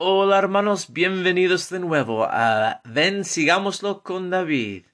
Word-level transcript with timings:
Hola 0.00 0.38
hermanos, 0.38 0.92
bienvenidos 0.92 1.70
de 1.70 1.80
nuevo 1.80 2.22
a 2.22 2.80
Ven, 2.84 3.24
sigámoslo 3.24 4.04
con 4.04 4.30
David. 4.30 4.84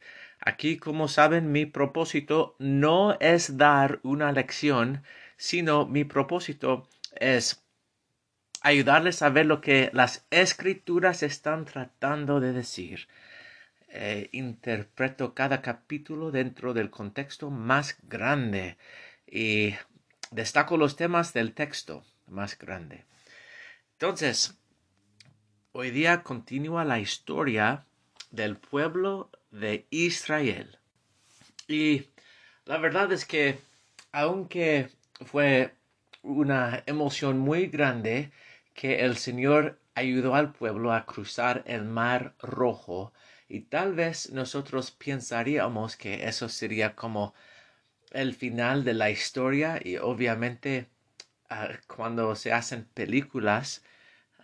Aquí, 0.41 0.79
como 0.79 1.09
saben, 1.09 1.53
mi 1.53 1.67
propósito 1.67 2.57
no 2.59 3.19
es 3.21 3.59
dar 3.59 4.01
una 4.03 4.33
lección, 4.33 5.03
sino 5.37 5.85
mi 5.85 6.05
propósito 6.05 6.89
es 7.21 7.63
ayudarles 8.63 9.21
a 9.21 9.29
ver 9.29 9.45
lo 9.45 9.61
que 9.61 9.91
las 9.93 10.27
escrituras 10.31 11.23
están 11.23 11.67
tratando 11.67 12.41
de 12.41 12.55
decir. 12.55 13.07
Eh, 13.91 14.31
interpreto 14.33 15.35
cada 15.35 15.61
capítulo 15.61 16.31
dentro 16.31 16.73
del 16.73 16.89
contexto 16.89 17.51
más 17.51 17.99
grande 18.05 18.79
y 19.27 19.75
destaco 20.31 20.79
los 20.79 20.97
temas 20.97 21.35
del 21.35 21.53
texto 21.53 22.07
más 22.27 22.57
grande. 22.57 23.05
Entonces, 23.93 24.59
Hoy 25.77 25.91
día 25.91 26.23
continúa 26.23 26.85
la 26.85 27.01
historia 27.01 27.85
del 28.31 28.57
pueblo 28.57 29.29
de 29.51 29.89
Israel. 29.91 30.79
Y 31.67 32.05
la 32.65 32.79
verdad 32.79 33.11
es 33.11 33.25
que, 33.25 33.59
aunque 34.13 34.91
fue 35.27 35.75
una 36.23 36.85
emoción 36.87 37.41
muy 37.41 37.67
grande 37.67 38.31
que 38.73 39.01
el 39.01 39.17
Señor 39.17 39.81
ayudó 39.97 40.37
al 40.37 40.53
pueblo 40.53 40.93
a 40.93 41.07
cruzar 41.07 41.65
el 41.67 41.83
mar 41.83 42.37
rojo, 42.39 43.13
y 43.49 43.63
tal 43.63 43.95
vez 43.95 44.31
nosotros 44.31 44.93
pensaríamos 44.93 45.97
que 45.97 46.29
eso 46.29 46.49
sería 46.49 46.95
como 46.95 47.35
el 48.13 48.33
final 48.37 48.85
de 48.85 48.95
la 48.95 49.11
historia 49.11 49.81
y 49.83 49.97
obviamente 49.97 50.87
ah, 51.51 51.71
cuando 51.89 52.37
se 52.37 52.53
hacen 52.53 52.85
películas 52.95 53.83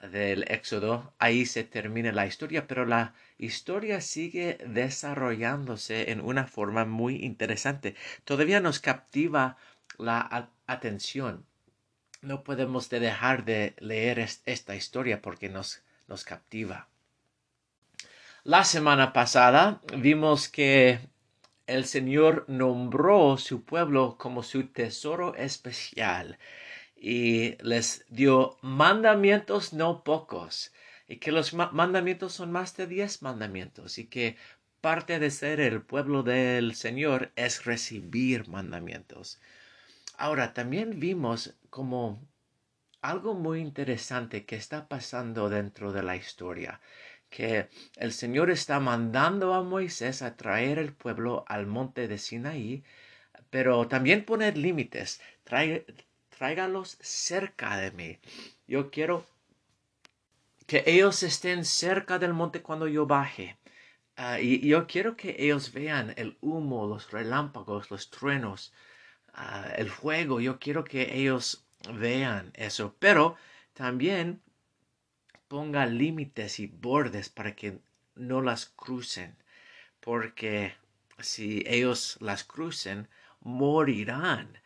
del 0.02 0.44
Éxodo, 0.48 1.12
ahí 1.18 1.46
se 1.46 1.64
termina 1.64 2.12
la 2.12 2.26
historia, 2.26 2.66
pero 2.66 2.86
la 2.86 3.14
historia 3.38 4.00
sigue 4.00 4.58
desarrollándose 4.66 6.10
en 6.10 6.20
una 6.20 6.46
forma 6.46 6.84
muy 6.84 7.16
interesante. 7.16 7.94
Todavía 8.24 8.60
nos 8.60 8.80
captiva 8.80 9.56
la 9.98 10.48
atención. 10.66 11.44
No 12.22 12.42
podemos 12.44 12.88
dejar 12.88 13.44
de 13.44 13.74
leer 13.78 14.18
esta 14.18 14.74
historia 14.74 15.22
porque 15.22 15.48
nos, 15.48 15.82
nos 16.08 16.24
captiva. 16.24 16.88
La 18.44 18.64
semana 18.64 19.12
pasada 19.12 19.80
vimos 19.96 20.48
que 20.48 21.00
el 21.66 21.84
Señor 21.84 22.44
nombró 22.48 23.36
su 23.36 23.64
pueblo 23.64 24.16
como 24.18 24.42
su 24.42 24.66
tesoro 24.66 25.34
especial 25.36 26.38
y 27.00 27.56
les 27.64 28.04
dio 28.10 28.58
mandamientos 28.60 29.72
no 29.72 30.04
pocos 30.04 30.70
y 31.08 31.16
que 31.16 31.32
los 31.32 31.54
mandamientos 31.54 32.34
son 32.34 32.52
más 32.52 32.76
de 32.76 32.86
diez 32.86 33.22
mandamientos 33.22 33.96
y 33.98 34.06
que 34.06 34.36
parte 34.82 35.18
de 35.18 35.30
ser 35.30 35.60
el 35.60 35.82
pueblo 35.82 36.22
del 36.22 36.74
Señor 36.74 37.32
es 37.36 37.64
recibir 37.64 38.48
mandamientos. 38.48 39.40
Ahora, 40.18 40.52
también 40.52 41.00
vimos 41.00 41.56
como 41.70 42.22
algo 43.00 43.34
muy 43.34 43.60
interesante 43.60 44.44
que 44.44 44.56
está 44.56 44.86
pasando 44.86 45.48
dentro 45.48 45.92
de 45.92 46.02
la 46.02 46.16
historia, 46.16 46.80
que 47.30 47.70
el 47.96 48.12
Señor 48.12 48.50
está 48.50 48.78
mandando 48.78 49.54
a 49.54 49.62
Moisés 49.62 50.20
a 50.20 50.36
traer 50.36 50.78
el 50.78 50.92
pueblo 50.92 51.44
al 51.48 51.66
monte 51.66 52.08
de 52.08 52.18
Sinaí, 52.18 52.84
pero 53.48 53.88
también 53.88 54.24
poner 54.24 54.58
límites, 54.58 55.20
trae, 55.44 55.86
tráigalos 56.40 56.96
cerca 57.02 57.76
de 57.76 57.90
mí. 57.90 58.18
Yo 58.66 58.90
quiero 58.90 59.26
que 60.66 60.82
ellos 60.86 61.22
estén 61.22 61.66
cerca 61.66 62.18
del 62.18 62.32
monte 62.32 62.62
cuando 62.62 62.88
yo 62.88 63.04
baje. 63.04 63.58
Ah, 64.16 64.40
y 64.40 64.66
yo 64.66 64.86
quiero 64.86 65.18
que 65.18 65.36
ellos 65.38 65.70
vean 65.74 66.14
el 66.16 66.38
humo, 66.40 66.86
los 66.86 67.10
relámpagos, 67.10 67.90
los 67.90 68.08
truenos, 68.08 68.72
ah, 69.34 69.70
el 69.76 69.90
fuego. 69.90 70.40
Yo 70.40 70.58
quiero 70.58 70.82
que 70.82 71.14
ellos 71.14 71.66
vean 71.92 72.52
eso. 72.54 72.96
Pero 72.98 73.36
también 73.74 74.40
ponga 75.46 75.84
límites 75.84 76.58
y 76.58 76.68
bordes 76.68 77.28
para 77.28 77.54
que 77.54 77.80
no 78.14 78.40
las 78.40 78.64
crucen. 78.64 79.36
Porque 80.00 80.72
si 81.18 81.62
ellos 81.66 82.16
las 82.22 82.44
crucen, 82.44 83.10
morirán. 83.40 84.58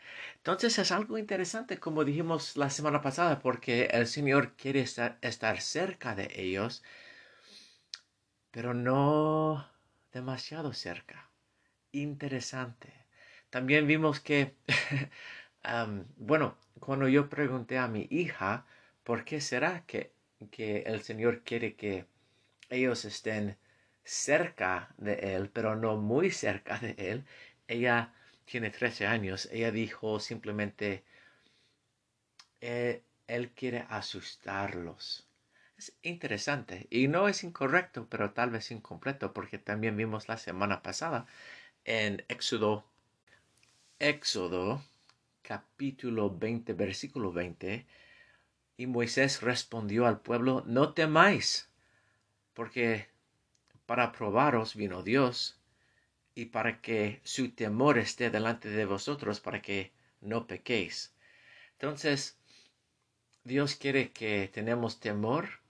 Entonces 0.44 0.78
es 0.78 0.92
algo 0.92 1.16
interesante, 1.16 1.80
como 1.80 2.04
dijimos 2.04 2.58
la 2.58 2.68
semana 2.68 3.00
pasada, 3.00 3.38
porque 3.38 3.86
el 3.86 4.06
Señor 4.06 4.52
quiere 4.56 4.80
estar, 4.80 5.18
cerca 5.62 6.14
de 6.14 6.30
ellos, 6.36 6.82
pero 8.50 8.74
no 8.74 9.66
demasiado 10.12 10.74
cerca. 10.74 11.30
Interesante. 11.92 12.92
También 13.48 13.86
vimos 13.86 14.20
que, 14.20 14.54
bueno, 16.18 16.58
cuando 16.78 17.08
yo 17.08 17.30
pregunté 17.30 17.78
a 17.78 17.88
mi 17.88 18.06
hija, 18.10 18.66
¿por 19.02 19.24
qué 19.24 19.40
será 19.40 19.86
que, 19.86 20.12
que 20.50 20.80
el 20.82 21.00
Señor 21.00 21.42
quiere 21.42 21.74
que 21.74 22.04
ellos 22.68 23.06
estén 23.06 23.56
cerca 24.04 24.94
de 24.98 25.36
Él, 25.36 25.48
pero 25.48 25.74
no 25.74 25.96
muy 25.96 26.30
cerca 26.30 26.78
de 26.78 26.94
Él? 26.98 27.24
Ella 27.66 28.12
tiene 28.44 28.70
13 28.70 29.06
años, 29.06 29.48
ella 29.52 29.70
dijo 29.70 30.20
simplemente, 30.20 31.04
eh, 32.60 33.02
él 33.26 33.50
quiere 33.52 33.86
asustarlos. 33.88 35.26
Es 35.76 35.96
interesante 36.02 36.86
y 36.90 37.08
no 37.08 37.28
es 37.28 37.42
incorrecto, 37.44 38.06
pero 38.08 38.32
tal 38.32 38.50
vez 38.50 38.70
incompleto, 38.70 39.32
porque 39.32 39.58
también 39.58 39.96
vimos 39.96 40.28
la 40.28 40.36
semana 40.36 40.82
pasada 40.82 41.26
en 41.84 42.24
Éxodo, 42.28 42.84
Éxodo 43.98 44.82
capítulo 45.42 46.30
20, 46.30 46.72
versículo 46.72 47.32
20, 47.32 47.86
y 48.76 48.86
Moisés 48.86 49.42
respondió 49.42 50.06
al 50.06 50.20
pueblo, 50.20 50.64
no 50.66 50.94
temáis, 50.94 51.68
porque 52.54 53.08
para 53.86 54.12
probaros 54.12 54.74
vino 54.74 55.02
Dios 55.02 55.58
y 56.34 56.46
para 56.46 56.80
que 56.80 57.20
su 57.24 57.50
temor 57.52 57.98
esté 57.98 58.30
delante 58.30 58.68
de 58.68 58.84
vosotros, 58.84 59.40
para 59.40 59.62
que 59.62 59.92
no 60.20 60.46
pequéis. 60.46 61.14
Entonces, 61.72 62.38
Dios 63.44 63.76
quiere 63.76 64.12
que 64.12 64.50
tenemos 64.52 65.00
temor, 65.00 65.60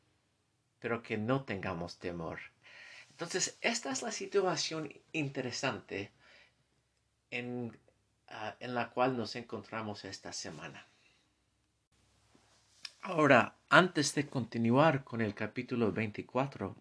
pero 0.78 1.02
que 1.02 1.18
no 1.18 1.44
tengamos 1.44 1.98
temor. 1.98 2.38
Entonces, 3.10 3.58
esta 3.60 3.90
es 3.90 4.02
la 4.02 4.12
situación 4.12 4.92
interesante 5.12 6.12
en, 7.30 7.76
ah, 8.28 8.56
en 8.60 8.74
la 8.74 8.90
cual 8.90 9.16
nos 9.16 9.36
encontramos 9.36 10.04
esta 10.04 10.32
semana. 10.32 10.86
Ahora, 13.02 13.56
antes 13.68 14.14
de 14.14 14.26
continuar 14.26 15.04
con 15.04 15.20
el 15.20 15.34
capítulo 15.34 15.92
24, 15.92 16.74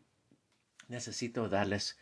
necesito 0.87 1.49
darles 1.49 1.97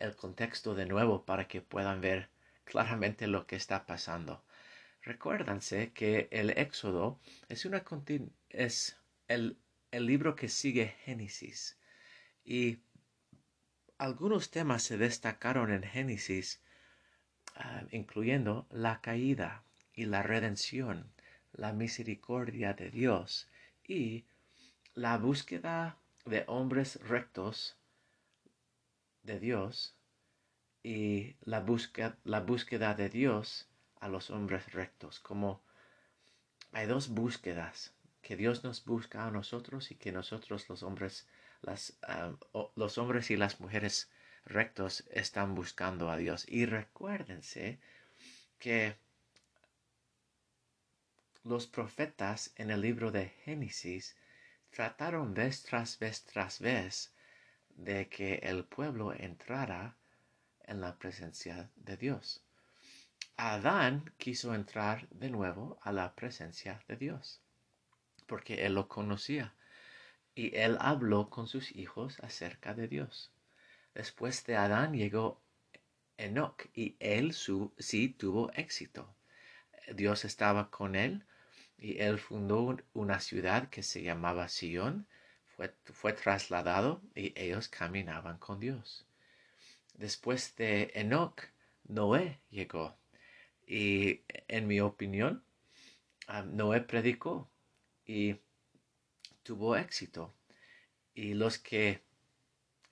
el 0.00 0.16
contexto 0.16 0.74
de 0.74 0.86
nuevo 0.86 1.24
para 1.24 1.48
que 1.48 1.60
puedan 1.60 2.00
ver 2.00 2.28
claramente 2.64 3.26
lo 3.26 3.46
que 3.46 3.56
está 3.56 3.86
pasando. 3.86 4.42
Recuérdense 5.02 5.92
que 5.92 6.28
el 6.30 6.50
Éxodo 6.50 7.20
es, 7.48 7.64
una 7.64 7.84
es 8.50 8.96
el, 9.28 9.56
el 9.92 10.06
libro 10.06 10.34
que 10.34 10.48
sigue 10.48 10.96
Génesis 11.04 11.78
y 12.44 12.78
algunos 13.98 14.50
temas 14.50 14.82
se 14.82 14.98
destacaron 14.98 15.72
en 15.72 15.82
Génesis, 15.82 16.60
ah, 17.54 17.82
incluyendo 17.90 18.66
la 18.70 19.00
caída 19.00 19.62
y 19.94 20.04
la 20.04 20.22
redención, 20.22 21.10
la 21.52 21.72
misericordia 21.72 22.74
de 22.74 22.90
Dios 22.90 23.48
y 23.86 24.24
la 24.94 25.16
búsqueda 25.16 25.96
de 26.24 26.44
hombres 26.46 27.00
rectos 27.08 27.76
de 29.26 29.38
Dios 29.40 29.94
y 30.82 31.36
la 31.42 31.60
búsqueda, 31.60 32.16
la 32.24 32.40
búsqueda 32.40 32.94
de 32.94 33.08
Dios 33.10 33.68
a 34.00 34.08
los 34.08 34.30
hombres 34.30 34.72
rectos. 34.72 35.20
Como 35.20 35.62
hay 36.72 36.86
dos 36.86 37.08
búsquedas, 37.08 37.92
que 38.22 38.36
Dios 38.36 38.64
nos 38.64 38.84
busca 38.84 39.26
a 39.26 39.30
nosotros 39.30 39.90
y 39.92 39.94
que 39.94 40.10
nosotros 40.10 40.68
los 40.68 40.82
hombres, 40.82 41.28
los 42.74 42.98
hombres 42.98 43.30
y 43.30 43.36
las 43.36 43.60
mujeres 43.60 44.10
rectos 44.44 45.04
están 45.10 45.54
buscando 45.54 46.10
a 46.10 46.16
Dios. 46.16 46.44
Y 46.48 46.66
recuérdense 46.66 47.78
que 48.58 48.96
los 51.44 51.68
profetas 51.68 52.52
en 52.56 52.70
el 52.70 52.80
libro 52.80 53.12
de 53.12 53.28
Génesis 53.44 54.16
trataron 54.70 55.32
vez 55.32 55.62
tras 55.62 55.98
vez 56.00 56.24
tras 56.24 56.58
vez 56.58 57.14
de 57.76 58.08
que 58.08 58.34
el 58.42 58.64
pueblo 58.64 59.12
entrara 59.12 59.96
en 60.64 60.80
la 60.80 60.98
presencia 60.98 61.70
de 61.76 61.96
Dios. 61.96 62.42
Adán 63.36 64.12
quiso 64.18 64.54
entrar 64.54 65.08
de 65.10 65.30
nuevo 65.30 65.78
a 65.82 65.92
la 65.92 66.14
presencia 66.14 66.82
de 66.88 66.96
Dios, 66.96 67.40
porque 68.26 68.66
él 68.66 68.74
lo 68.74 68.88
conocía. 68.88 69.54
y 70.34 70.54
él 70.54 70.76
habló 70.80 71.30
con 71.30 71.46
sus 71.48 71.74
hijos 71.74 72.20
acerca 72.20 72.74
de 72.74 72.88
Dios. 72.88 73.32
Después 73.94 74.44
de 74.44 74.56
Adán 74.56 74.92
llegó 74.92 75.40
Enoch 76.18 76.66
y 76.74 76.96
él 77.00 77.32
su, 77.32 77.72
sí 77.78 78.10
tuvo 78.10 78.52
éxito. 78.52 79.14
Dios 79.94 80.24
estaba 80.26 80.70
con 80.70 80.94
él 80.94 81.24
y 81.78 81.98
él 82.00 82.18
fundó 82.18 82.76
una 82.92 83.20
ciudad 83.20 83.70
que 83.70 83.82
se 83.82 84.02
llamaba 84.02 84.48
Sion. 84.48 85.06
Fue, 85.56 86.12
trasladado 86.12 87.00
y 87.14 87.32
ellos 87.34 87.68
caminaban 87.68 88.38
con 88.38 88.60
Dios. 88.60 89.06
Después 89.94 90.54
de 90.56 90.90
Enoch, 90.94 91.40
Noé 91.84 92.40
llegó. 92.50 92.96
Y 93.66 94.20
en 94.48 94.66
mi 94.66 94.80
opinión, 94.80 95.42
ah, 96.26 96.42
Noé 96.42 96.82
predicó 96.82 97.50
y 98.04 98.36
tuvo 99.42 99.76
éxito. 99.76 100.34
Y 101.14 101.34
los 101.34 101.58
que 101.58 102.02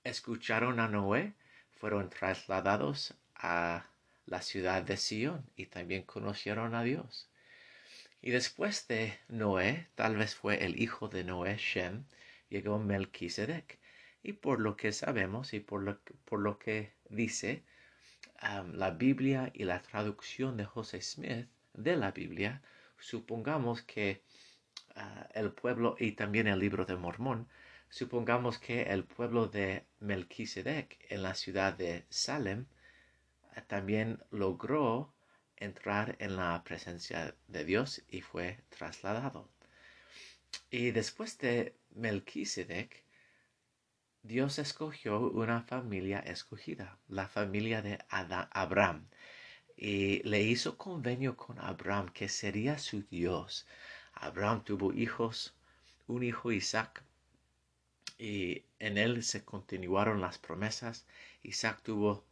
escucharon 0.03 0.81
a 0.81 0.89
Noé 0.89 1.35
fueron 1.71 2.09
trasladados 2.09 3.15
a 3.35 3.87
la 4.27 4.41
ciudad 4.41 4.83
de 4.83 4.97
Sion 4.97 5.45
y 5.57 5.67
también 5.67 6.03
conocieron 6.03 6.75
a 6.75 6.83
Dios. 6.83 7.29
Y 8.23 8.31
después 8.31 8.89
de 8.89 9.19
Noé, 9.29 9.87
tal 9.95 10.17
vez 10.17 10.35
fue 10.35 10.65
el 10.65 10.81
hijo 10.81 11.09
de 11.09 11.25
Noé, 11.25 11.59
Shem, 11.59 12.07
llegó 12.55 12.79
Melquisedec. 12.79 13.81
Y 14.23 14.35
por 14.35 14.61
lo 14.61 14.77
que 14.77 14.93
sabemos 14.93 15.53
y 15.55 15.61
por 15.61 15.83
lo, 15.83 15.99
por 16.25 16.41
lo 16.41 16.59
que 16.59 16.95
dice 17.11 17.65
la 18.73 18.91
Biblia 18.91 19.51
y 19.55 19.65
la 19.65 19.81
traducción 19.83 20.56
de 20.56 20.65
José 20.65 21.01
Smith 21.01 21.49
de 21.73 21.97
la 21.97 22.11
Biblia, 22.11 22.62
supongamos 22.99 23.83
que 23.83 24.23
ah, 24.97 25.29
el 25.35 25.53
pueblo 25.53 25.97
y 25.99 26.12
también 26.12 26.47
el 26.47 26.59
libro 26.59 26.85
de 26.85 26.97
Mormón, 26.97 27.49
supongamos 27.89 28.59
que 28.59 28.83
el 28.83 29.05
pueblo 29.05 29.49
de 29.49 29.87
Melquisedec 30.01 31.06
en 31.11 31.23
la 31.23 31.35
ciudad 31.35 31.73
de 31.75 32.05
Salem 32.11 32.67
ah, 33.55 33.62
también 33.62 34.23
logró 34.31 35.12
entrar 35.56 36.17
en 36.19 36.37
la 36.37 36.62
presencia 36.65 37.35
de 37.49 37.65
Dios 37.65 38.03
y 38.09 38.21
fue 38.21 38.59
trasladado. 38.69 39.49
Y 40.71 40.91
después 40.91 41.39
de 41.39 41.75
Melquisedec, 41.94 43.05
Dios 44.23 44.58
escogió 44.58 45.20
una 45.20 45.62
familia 45.62 46.19
escogida, 46.19 46.99
la 47.08 47.29
familia 47.29 47.82
de 47.82 47.99
Abraham, 48.08 49.06
y 49.76 50.23
le 50.23 50.43
hizo 50.43 50.79
convenio 50.79 51.37
con 51.37 51.58
Abraham 51.58 52.08
que 52.08 52.29
sería 52.29 52.79
su 52.79 53.02
Dios. 53.02 53.67
Abraham 54.14 54.64
tuvo 54.64 54.93
hijos, 54.93 55.55
un 56.06 56.23
hijo 56.23 56.52
Isaac, 56.52 57.02
y 58.19 58.64
en 58.79 58.99
él 58.99 59.23
se 59.23 59.44
continuaron 59.44 60.20
las 60.20 60.38
promesas. 60.38 61.06
Isaac 61.43 61.81
tuvo 61.82 62.25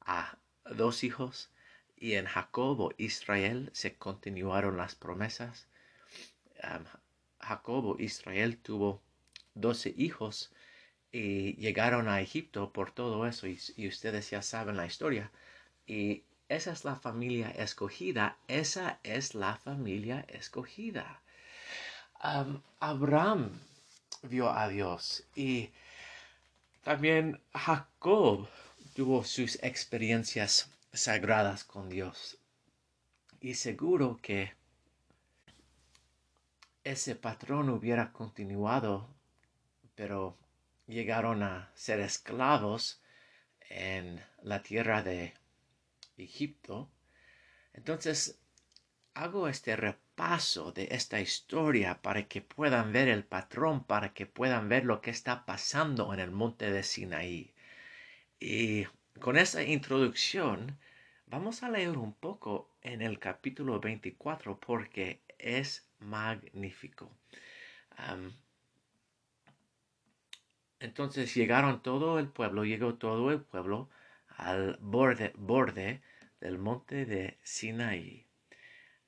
a 0.00 0.36
dos 0.64 1.04
hijos, 1.04 1.50
y 1.96 2.14
en 2.14 2.26
Jacob 2.26 2.80
o 2.80 2.92
Israel 2.98 3.70
se 3.72 3.96
continuaron 3.96 4.76
las 4.76 4.94
promesas. 4.94 5.68
O 7.64 7.96
Israel 7.98 8.58
tuvo 8.58 9.00
doce 9.54 9.94
hijos, 9.96 10.52
y 11.12 11.54
llegaron 11.56 12.08
a 12.08 12.20
Egipto 12.20 12.72
por 12.72 12.92
todo 12.92 13.26
eso 13.26 13.46
y, 13.48 13.88
ustedes 13.88 14.30
ya 14.30 14.42
saben 14.42 14.76
la 14.76 14.86
historia. 14.86 15.30
Y 15.86 16.22
esa 16.48 16.72
es 16.72 16.84
la 16.84 16.96
familia 16.96 17.50
escogida, 17.50 18.36
esa 18.48 19.00
es 19.02 19.34
la 19.34 19.56
familia 19.56 20.24
escogida. 20.28 21.20
Abraham 22.78 23.58
vio 24.22 24.50
a 24.50 24.68
Dios 24.68 25.24
y 25.34 25.70
también 26.84 27.40
Jacob 27.54 28.48
tuvo 28.94 29.24
sus 29.24 29.56
experiencias 29.62 30.70
sagradas 30.92 31.64
con 31.64 31.88
Dios. 31.88 32.36
Y 33.40 33.54
seguro 33.54 34.20
que 34.22 34.52
ese 36.90 37.14
patrón 37.14 37.68
hubiera 37.68 38.12
continuado, 38.12 39.08
pero 39.94 40.36
llegaron 40.86 41.42
a 41.42 41.70
ser 41.74 42.00
esclavos 42.00 43.00
en 43.68 44.20
la 44.42 44.62
tierra 44.62 45.02
de 45.02 45.34
Egipto. 46.16 46.90
Entonces, 47.72 48.38
hago 49.14 49.48
este 49.48 49.76
repaso 49.76 50.72
de 50.72 50.88
esta 50.90 51.20
historia 51.20 52.02
para 52.02 52.26
que 52.26 52.42
puedan 52.42 52.92
ver 52.92 53.08
el 53.08 53.24
patrón, 53.24 53.84
para 53.84 54.12
que 54.12 54.26
puedan 54.26 54.68
ver 54.68 54.84
lo 54.84 55.00
que 55.00 55.10
está 55.10 55.46
pasando 55.46 56.12
en 56.12 56.20
el 56.20 56.32
monte 56.32 56.72
de 56.72 56.82
Sinaí. 56.82 57.54
Y 58.40 58.86
con 59.20 59.36
esta 59.36 59.62
introducción, 59.62 60.78
vamos 61.26 61.62
a 61.62 61.70
leer 61.70 61.96
un 61.96 62.14
poco 62.14 62.68
en 62.82 63.02
el 63.02 63.18
capítulo 63.18 63.78
24 63.78 64.58
porque 64.58 65.20
es 65.38 65.89
magnífico. 66.00 67.10
Entonces 70.78 71.34
llegaron 71.34 71.82
todo 71.82 72.18
el 72.18 72.28
pueblo, 72.28 72.64
llegó 72.64 72.94
todo 72.94 73.30
el 73.30 73.40
pueblo 73.40 73.90
al 74.28 74.78
borde, 74.80 75.32
borde 75.36 76.02
del 76.40 76.58
monte 76.58 77.04
de 77.04 77.38
Sinaí. 77.42 78.26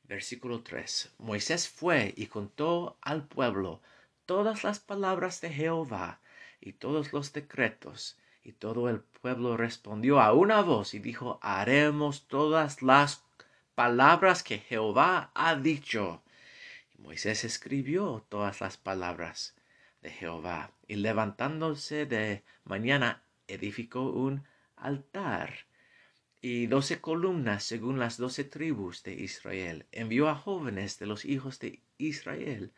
Versículo 0.05 0.63
3. 0.63 1.15
Moisés 1.19 1.69
fue 1.69 2.13
y 2.17 2.27
contó 2.27 2.99
al 3.01 3.27
pueblo 3.27 3.81
todas 4.27 4.65
las 4.65 4.79
palabras 4.81 5.41
de 5.41 5.51
Jehová 5.51 6.21
y 6.61 6.75
todos 6.75 7.13
los 7.13 7.33
decretos. 7.33 8.19
Y 8.45 8.53
todo 8.53 8.89
el 8.91 9.01
pueblo 9.01 9.57
respondió 9.57 10.21
a 10.21 10.33
una 10.33 10.61
voz 10.61 10.95
y 10.95 10.99
dijo, 10.99 11.39
haremos 11.43 12.27
todas 12.27 12.83
las 12.83 13.25
palabras 13.75 14.43
que 14.43 14.59
Jehová 14.59 15.31
ha 15.35 15.55
dicho. 15.55 16.22
Moisés 17.03 17.43
escribió 17.43 18.25
todas 18.29 18.61
las 18.61 18.77
palabras 18.77 19.57
de 20.03 20.11
Jehová, 20.11 20.73
y 20.87 20.95
levantándose 20.95 22.07
de 22.07 22.45
mañana 22.65 23.25
edificó 23.49 24.11
un 24.11 24.45
altar 24.77 25.67
y 26.41 26.67
doce 26.69 27.01
columnas 27.01 27.65
según 27.65 27.99
las 27.99 28.19
doce 28.19 28.45
tribus 28.45 29.03
de 29.03 29.15
Israel. 29.15 29.87
Envió 29.91 30.29
a 30.29 30.37
jóvenes 30.37 31.01
de 31.01 31.07
los 31.07 31.25
hijos 31.25 31.59
de 31.59 31.81
Israel, 31.99 32.73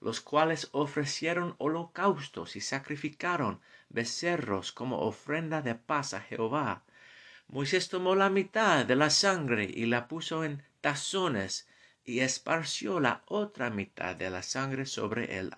los 0.00 0.20
cuales 0.20 0.68
ofrecieron 0.72 1.54
holocaustos 1.56 2.56
y 2.56 2.60
sacrificaron 2.60 3.60
becerros 3.88 4.72
como 4.72 5.00
ofrenda 5.00 5.62
de 5.62 5.74
paz 5.76 6.12
a 6.12 6.20
Jehová. 6.20 6.84
Moisés 7.48 7.88
tomó 7.88 8.14
la 8.14 8.28
mitad 8.28 8.84
de 8.84 8.96
la 8.96 9.08
sangre 9.08 9.64
y 9.64 9.86
la 9.86 10.08
puso 10.08 10.44
en 10.44 10.62
tazones 10.82 11.68
y 12.04 12.20
esparció 12.20 12.98
la 13.00 13.22
otra 13.26 13.70
mitad 13.70 14.16
de 14.16 14.30
la 14.30 14.42
sangre 14.42 14.86
sobre 14.86 15.38
el 15.38 15.52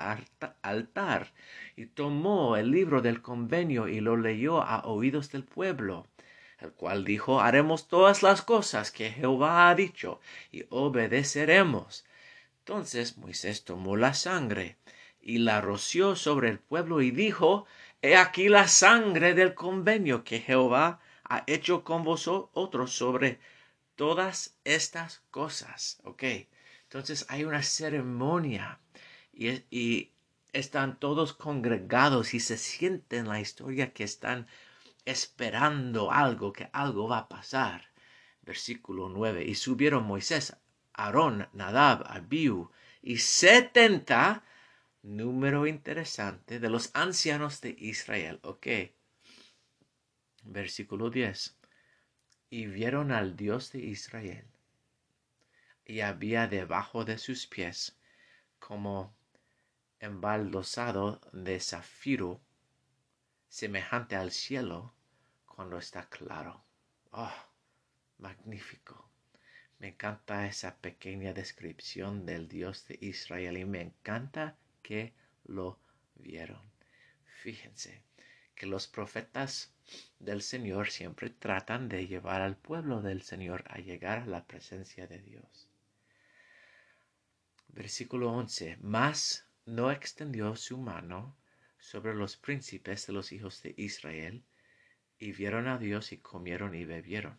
altar, 0.63 1.33
y 1.77 1.87
tomó 1.87 2.57
el 2.57 2.71
libro 2.71 3.01
del 3.01 3.23
convenio 3.23 3.89
y 3.89 4.01
lo 4.01 4.17
leyó 4.17 4.63
a 4.63 4.81
oídos 4.85 5.31
del 5.33 5.45
pueblo, 5.45 6.07
el 6.59 6.73
cual 6.73 7.05
dijo, 7.05 7.41
haremos 7.41 7.89
todas 7.89 8.23
las 8.23 8.43
cosas 8.43 8.91
que 8.91 9.11
Jehová 9.11 9.69
ha 9.69 9.75
dicho, 9.75 10.21
y 10.53 10.65
obedeceremos. 10.69 12.05
Entonces 12.61 13.17
Moisés 13.17 13.65
tomó 13.65 13.97
la 13.97 14.15
sangre, 14.15 14.77
y 15.21 15.39
la 15.39 15.63
roció 15.63 16.17
sobre 16.17 16.51
el 16.51 16.59
pueblo, 16.59 17.01
y 17.01 17.11
dijo, 17.11 17.67
He 18.03 18.17
aquí 18.17 18.51
la 18.51 18.69
sangre 18.69 19.33
del 19.33 19.55
convenio 19.55 20.25
que 20.25 20.41
Jehová 20.41 21.01
ha 21.25 21.43
hecho 21.47 21.85
con 21.85 22.05
vosotros 22.05 22.93
sobre 22.93 23.41
todas 23.97 24.57
estas 24.65 25.23
cosas. 25.31 25.99
Ok, 26.05 26.25
entonces 26.85 27.27
hay 27.29 27.45
una 27.45 27.63
ceremonia 27.63 28.81
y, 29.33 30.11
están 30.53 31.01
todos 31.01 31.33
congregados 31.33 32.33
y 32.33 32.39
se 32.39 32.57
sienten 32.57 33.27
la 33.27 33.41
historia 33.41 33.93
que 33.93 34.05
están 34.05 34.47
esperando 35.05 36.13
algo, 36.13 36.53
que 36.53 36.71
algo 36.73 37.09
va 37.09 37.19
a 37.19 37.29
pasar. 37.29 37.91
Versículo 38.43 39.09
9. 39.09 39.45
Y 39.45 39.57
subieron 39.57 40.05
Moisés, 40.05 40.57
Aarón, 40.93 41.49
Nadab, 41.55 42.05
Abiú 42.07 42.71
y 43.03 43.17
setenta, 43.17 44.45
número 45.03 45.67
interesante, 45.67 46.61
de 46.61 46.71
los 46.71 46.91
ancianos 46.95 47.61
de 47.61 47.75
Israel. 47.77 48.39
Ok. 48.45 48.69
Versículo 50.45 51.11
10 51.11 51.57
y 52.55 52.67
vieron 52.67 53.11
al 53.11 53.35
Dios 53.35 53.73
de 53.73 53.81
Israel. 53.81 54.47
Y 55.85 56.03
había 56.03 56.47
debajo 56.47 57.05
de 57.05 57.19
sus 57.19 57.49
pies 57.49 57.99
como 58.61 59.13
embaldosado 59.99 61.21
de 61.33 61.59
zafiro, 61.59 62.41
semejante 63.49 64.15
al 64.15 64.31
cielo 64.31 64.95
cuando 65.47 65.79
está 65.79 66.09
claro. 66.09 66.65
Oh, 67.11 67.35
magnífico. 68.19 69.11
Me 69.81 69.89
encanta 69.89 70.47
esa 70.47 70.77
pequeña 70.77 71.33
descripción 71.33 72.25
del 72.25 72.47
Dios 72.47 72.87
de 72.87 72.99
Israel 73.01 73.59
y 73.59 73.65
me 73.65 73.81
encanta 73.81 74.57
que 74.81 75.13
lo 75.43 75.81
vieron. 76.15 76.63
Fíjense 77.43 78.01
que 78.55 78.67
los 78.67 78.87
profetas 78.87 79.74
del 80.19 80.43
Señor 80.43 80.91
siempre 80.91 81.31
tratan 81.31 81.89
de 81.89 82.07
llevar 82.07 82.43
al 82.43 82.57
pueblo 82.57 83.03
del 83.03 83.23
Señor 83.23 83.65
a 83.69 83.79
llegar 83.79 84.19
a 84.19 84.27
la 84.27 84.45
presencia 84.45 85.07
de 85.07 85.19
Dios. 85.19 85.69
Versículo 87.69 88.33
11. 88.33 88.79
Mas 88.81 89.47
no 89.67 89.91
extendió 89.91 90.57
su 90.57 90.79
mano 90.79 91.37
sobre 91.79 92.15
los 92.15 92.37
príncipes 92.37 93.07
de 93.07 93.13
los 93.13 93.33
hijos 93.33 93.63
de 93.63 93.75
Israel, 93.77 94.43
y 95.19 95.33
vieron 95.33 95.69
a 95.69 95.79
Dios 95.79 96.13
y 96.13 96.19
comieron 96.19 96.75
y 96.75 96.85
bebieron. 96.85 97.39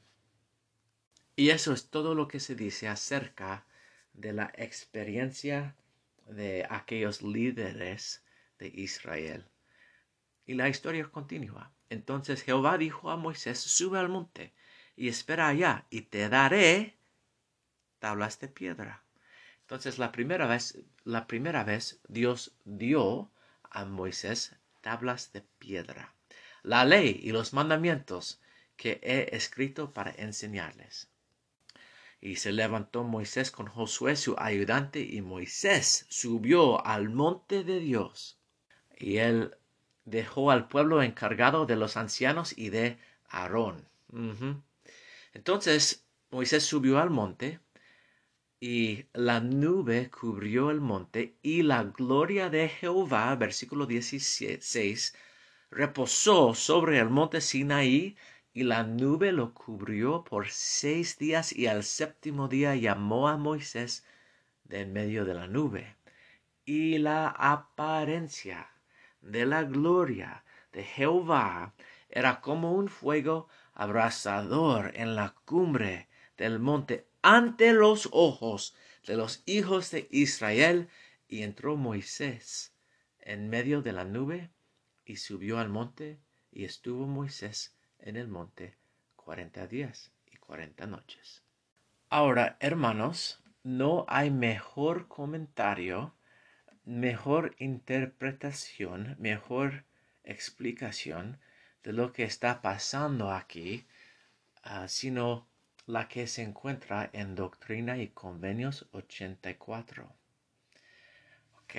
Y 1.35 1.49
eso 1.49 1.73
es 1.73 1.89
todo 1.89 2.15
lo 2.15 2.27
que 2.27 2.39
se 2.39 2.55
dice 2.55 2.87
acerca 2.87 3.65
de 4.13 4.33
la 4.33 4.51
experiencia 4.55 5.75
de 6.27 6.65
aquellos 6.69 7.21
líderes 7.21 8.23
de 8.57 8.67
Israel. 8.69 9.45
Y 10.45 10.53
la 10.53 10.69
historia 10.69 11.05
continúa. 11.11 11.74
Entonces 11.89 12.43
Jehová 12.43 12.77
dijo 12.77 13.11
a 13.11 13.17
Moisés, 13.17 13.59
sube 13.59 13.99
al 13.99 14.09
monte 14.09 14.53
y 14.95 15.09
espera 15.09 15.47
allá, 15.47 15.85
y 15.89 16.01
te 16.01 16.29
daré 16.29 16.95
tablas 17.99 18.39
de 18.39 18.47
piedra. 18.47 19.03
Entonces 19.61 19.97
la 19.97 20.11
primera 20.11 20.47
vez, 20.47 20.79
la 21.03 21.27
primera 21.27 21.63
vez 21.63 21.99
Dios 22.07 22.53
dio 22.63 23.31
a 23.63 23.85
Moisés 23.85 24.55
tablas 24.81 25.33
de 25.33 25.41
piedra, 25.59 26.13
la 26.63 26.85
ley 26.85 27.19
y 27.23 27.31
los 27.31 27.53
mandamientos 27.53 28.39
que 28.77 28.99
he 29.01 29.35
escrito 29.35 29.93
para 29.93 30.11
enseñarles. 30.11 31.09
Y 32.21 32.37
se 32.37 32.51
levantó 32.51 33.03
Moisés 33.03 33.51
con 33.51 33.67
Josué 33.67 34.15
su 34.15 34.35
ayudante, 34.37 34.99
y 34.99 35.21
Moisés 35.21 36.05
subió 36.09 36.85
al 36.85 37.09
monte 37.09 37.63
de 37.63 37.79
Dios. 37.79 38.39
Y 38.97 39.17
él 39.17 39.55
dejó 40.05 40.51
al 40.51 40.67
pueblo 40.67 41.01
encargado 41.03 41.65
de 41.65 41.75
los 41.75 41.97
ancianos 41.97 42.57
y 42.57 42.69
de 42.69 42.97
Aarón. 43.27 43.87
Entonces 45.33 46.05
Moisés 46.31 46.63
subió 46.63 46.99
al 46.99 47.09
monte 47.09 47.59
y 48.59 49.05
la 49.13 49.41
nube 49.41 50.09
cubrió 50.09 50.71
el 50.71 50.79
monte 50.79 51.35
y 51.41 51.63
la 51.63 51.83
gloria 51.83 52.49
de 52.49 52.69
Jehová, 52.69 53.35
versículo 53.35 53.85
16, 53.85 55.15
reposó 55.69 56.53
sobre 56.53 56.99
el 56.99 57.09
monte 57.09 57.41
Sinaí 57.41 58.15
y 58.53 58.63
la 58.63 58.83
nube 58.83 59.33
lo 59.33 59.53
cubrió 59.53 60.23
por 60.23 60.47
seis 60.49 61.17
días 61.17 61.51
y 61.53 61.67
al 61.67 61.83
séptimo 61.83 62.47
día 62.47 62.75
llamó 62.75 63.27
a 63.27 63.37
Moisés 63.37 64.05
de 64.63 64.81
en 64.81 64.93
medio 64.93 65.25
de 65.25 65.33
la 65.33 65.47
nube. 65.47 65.97
Y 66.63 66.97
la 66.97 67.27
apariencia 67.27 68.74
de 69.25 69.45
la 69.45 69.63
gloria 69.63 70.43
de 70.71 70.83
Jehová 70.83 71.73
era 72.09 72.41
como 72.41 72.73
un 72.73 72.87
fuego 72.87 73.49
abrasador 73.73 74.91
en 74.95 75.15
la 75.15 75.35
cumbre 75.45 76.07
del 76.37 76.59
monte 76.59 77.07
ante 77.21 77.73
los 77.73 78.07
ojos 78.11 78.75
de 79.05 79.17
los 79.17 79.43
hijos 79.45 79.91
de 79.91 80.07
Israel, 80.11 80.89
y 81.27 81.41
entró 81.41 81.75
Moisés 81.75 82.73
en 83.19 83.49
medio 83.49 83.81
de 83.81 83.93
la 83.93 84.05
nube 84.05 84.51
y 85.05 85.17
subió 85.17 85.59
al 85.59 85.69
monte, 85.69 86.19
y 86.51 86.65
estuvo 86.65 87.07
Moisés 87.07 87.75
en 87.99 88.15
el 88.15 88.27
monte 88.27 88.77
cuarenta 89.15 89.65
días 89.67 90.11
y 90.27 90.37
cuarenta 90.37 90.85
noches. 90.85 91.43
Ahora, 92.09 92.57
hermanos, 92.59 93.43
no 93.63 94.05
hay 94.07 94.29
mejor 94.29 95.07
comentario 95.07 96.13
mejor 96.85 97.55
interpretación, 97.59 99.15
mejor 99.19 99.85
explicación 100.23 101.39
de 101.83 101.93
lo 101.93 102.13
que 102.13 102.23
está 102.23 102.61
pasando 102.61 103.31
aquí, 103.31 103.85
ah, 104.63 104.87
sino 104.87 105.47
la 105.87 106.07
que 106.07 106.27
se 106.27 106.41
encuentra 106.43 107.09
en 107.13 107.35
Doctrina 107.35 107.97
y 107.97 108.09
Convenios 108.09 108.87
84. 108.91 110.15
Ok, 111.63 111.75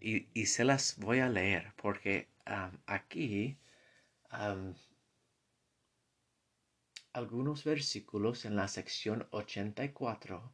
y, 0.00 0.46
se 0.46 0.64
las 0.64 0.96
voy 0.98 1.20
a 1.20 1.28
leer 1.28 1.72
porque 1.76 2.28
aquí 2.86 3.58
algunos 7.12 7.64
versículos 7.64 8.44
en 8.44 8.56
la 8.56 8.68
sección 8.68 9.26
84 9.30 10.52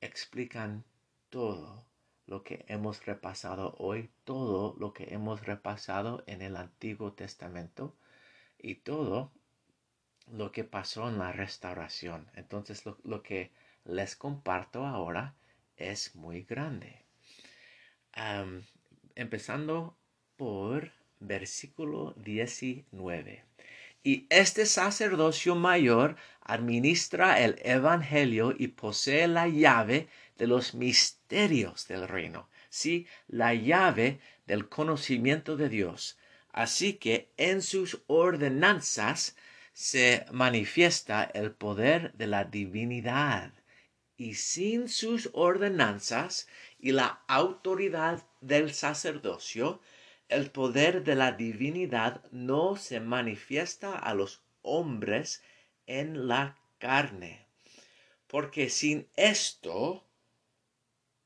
explican 0.00 0.84
todo 1.30 1.87
lo 2.28 2.44
que 2.44 2.64
hemos 2.68 3.06
repasado 3.06 3.74
hoy, 3.78 4.10
todo 4.24 4.76
lo 4.78 4.92
que 4.92 5.14
hemos 5.14 5.46
repasado 5.46 6.22
en 6.26 6.42
el 6.42 6.56
Antiguo 6.56 7.14
Testamento 7.14 7.96
y 8.58 8.76
todo 8.76 9.32
lo 10.30 10.52
que 10.52 10.62
pasó 10.62 11.08
en 11.08 11.18
la 11.18 11.32
restauración. 11.32 12.30
Entonces 12.34 12.84
lo, 12.84 13.22
que 13.22 13.50
les 13.84 14.14
comparto 14.14 14.84
ahora 14.84 15.34
es 15.76 16.14
muy 16.14 16.42
grande. 16.42 17.02
empezando 19.14 19.96
por 20.36 20.92
versículo 21.20 22.12
19. 22.18 23.44
Y 24.04 24.26
este 24.30 24.66
sacerdocio 24.66 25.54
mayor 25.54 26.16
administra 26.42 27.40
el 27.40 27.60
Evangelio 27.64 28.54
y 28.56 28.68
posee 28.68 29.26
la 29.28 29.48
llave 29.48 30.08
de 30.38 30.46
los 30.46 30.74
misterios 30.74 31.86
del 31.88 32.08
reino, 32.08 32.48
sí, 32.70 33.06
la 33.26 33.54
llave 33.54 34.20
del 34.46 34.68
conocimiento 34.68 35.56
de 35.56 35.68
Dios. 35.68 36.16
Así 36.52 36.94
que 36.94 37.30
en 37.36 37.60
sus 37.60 38.02
ordenanzas 38.06 39.36
se 39.72 40.26
manifiesta 40.32 41.22
el 41.22 41.52
poder 41.52 42.12
de 42.14 42.26
la 42.26 42.44
divinidad. 42.44 43.52
Y 44.16 44.34
sin 44.34 44.88
sus 44.88 45.30
ordenanzas 45.34 46.48
y 46.80 46.90
la 46.92 47.22
autoridad 47.28 48.26
del 48.40 48.74
sacerdocio, 48.74 49.80
el 50.28 50.50
poder 50.50 51.04
de 51.04 51.14
la 51.14 51.32
divinidad 51.32 52.24
no 52.32 52.76
se 52.76 53.00
manifiesta 53.00 53.96
a 53.96 54.14
los 54.14 54.42
hombres 54.62 55.42
en 55.86 56.26
la 56.26 56.58
carne. 56.78 57.46
Porque 58.26 58.70
sin 58.70 59.08
esto, 59.14 60.07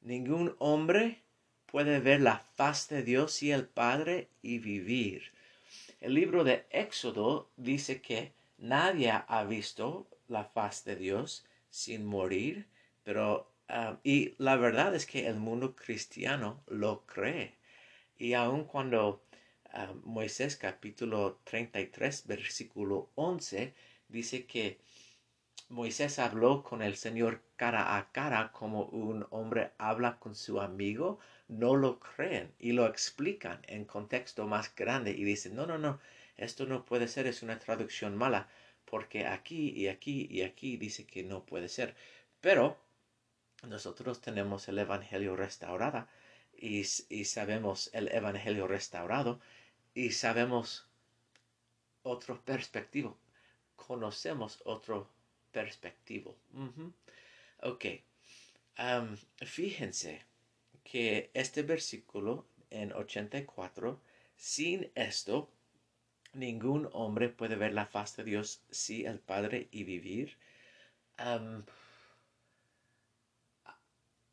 Ningún 0.02 0.56
hombre 0.59 1.23
puede 1.66 2.00
ver 2.00 2.21
la 2.21 2.38
faz 2.56 2.88
de 2.88 3.04
Dios 3.04 3.40
y 3.42 3.52
el 3.52 3.66
Padre 3.66 4.28
y 4.42 4.59
vivir. 4.59 5.30
El 6.00 6.14
libro 6.14 6.42
de 6.42 6.66
Éxodo 6.71 7.49
dice 7.56 8.02
que 8.02 8.32
nadie 8.59 9.12
ha 9.12 9.44
visto 9.44 10.09
la 10.26 10.44
faz 10.44 10.85
de 10.85 10.97
Dios 10.97 11.47
sin 11.71 12.04
morir, 12.04 12.66
pero 13.04 13.49
ah, 13.68 13.99
y 14.02 14.35
la 14.38 14.56
verdad 14.56 14.92
es 14.97 15.06
que 15.06 15.28
el 15.28 15.37
mundo 15.37 15.76
cristiano 15.76 16.64
lo 16.66 17.06
cree. 17.06 17.54
Y 18.18 18.35
aun 18.35 18.64
cuando 18.64 19.23
ah, 19.73 19.92
Moisés 20.02 20.56
capítulo 20.56 21.38
33 21.44 22.26
versículo 22.26 23.09
11 23.14 23.73
dice 24.09 24.47
que 24.47 24.78
Moisés 25.72 26.18
habló 26.18 26.62
con 26.62 26.82
el 26.82 26.96
Señor 26.96 27.40
cara 27.56 27.96
a 27.96 28.12
cara 28.12 28.52
como 28.52 28.84
un 28.84 29.26
hombre 29.30 29.72
habla 29.78 30.18
con 30.18 30.34
su 30.34 30.60
amigo, 30.60 31.18
no 31.48 31.76
lo 31.76 31.98
creen 31.98 32.54
y 32.58 32.72
lo 32.72 32.86
explican 32.86 33.62
en 33.66 33.86
contexto 33.86 34.46
más 34.46 34.74
grande 34.76 35.12
y 35.12 35.24
dicen, 35.24 35.54
no, 35.54 35.64
no, 35.64 35.78
no, 35.78 35.98
esto 36.36 36.66
no 36.66 36.84
puede 36.84 37.08
ser, 37.08 37.26
es 37.26 37.42
una 37.42 37.58
traducción 37.58 38.18
mala, 38.18 38.50
porque 38.84 39.26
aquí 39.26 39.70
y 39.70 39.88
aquí 39.88 40.28
y 40.30 40.42
aquí 40.42 40.76
dice 40.76 41.06
que 41.06 41.22
no 41.22 41.46
puede 41.46 41.70
ser. 41.70 41.94
Pero 42.42 42.76
nosotros 43.66 44.20
tenemos 44.20 44.68
el 44.68 44.78
Evangelio 44.78 45.36
restaurado 45.36 46.06
y, 46.52 46.80
y 47.08 47.24
sabemos 47.24 47.88
el 47.94 48.14
Evangelio 48.14 48.66
restaurado 48.66 49.40
y 49.94 50.10
sabemos 50.10 50.86
otro 52.02 52.44
perspectivo, 52.44 53.16
conocemos 53.76 54.60
otro 54.66 55.08
perspectivo. 55.52 56.37
Ok. 57.62 57.85
fíjense 59.44 60.25
que 60.82 61.30
este 61.35 61.62
versículo 61.62 62.47
en 62.71 62.92
84, 62.92 64.00
sin 64.37 64.90
esto, 64.94 65.50
ningún 66.32 66.88
hombre 66.92 67.28
puede 67.28 67.56
ver 67.56 67.73
la 67.73 67.87
faz 67.87 68.16
de 68.16 68.25
Dios, 68.25 68.62
sí 68.71 69.04
el 69.04 69.18
Padre 69.18 69.68
y 69.71 69.85
vivir. 69.85 70.37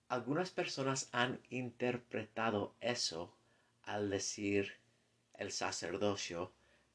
algunas 0.07 0.49
personas 0.49 1.09
han 1.11 1.39
interpretado 1.49 2.73
eso 2.81 3.35
al 3.83 4.09
decir 4.09 4.77
el 5.35 5.51
sacerdocio, 5.51 6.51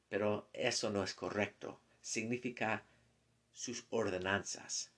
pero 0.09 0.49
eso 0.53 0.89
no 0.89 1.03
es 1.03 1.13
correcto. 1.13 1.79
Significa 2.01 2.83
sus 3.55 3.85
ordenanzas, 3.89 4.91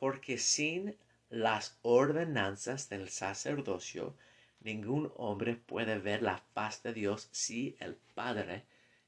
porque 0.00 0.38
sin 0.38 0.96
las 1.28 1.78
ordenanzas 1.82 2.88
del 2.88 3.10
sacerdocio 3.10 4.16
ningún 4.60 5.12
hombre 5.16 5.56
puede 5.56 5.98
ver 5.98 6.22
la 6.22 6.42
paz 6.54 6.82
de 6.82 6.92
Dios 6.94 7.28
si 7.30 7.76
el 7.78 7.94
Padre 8.14 8.64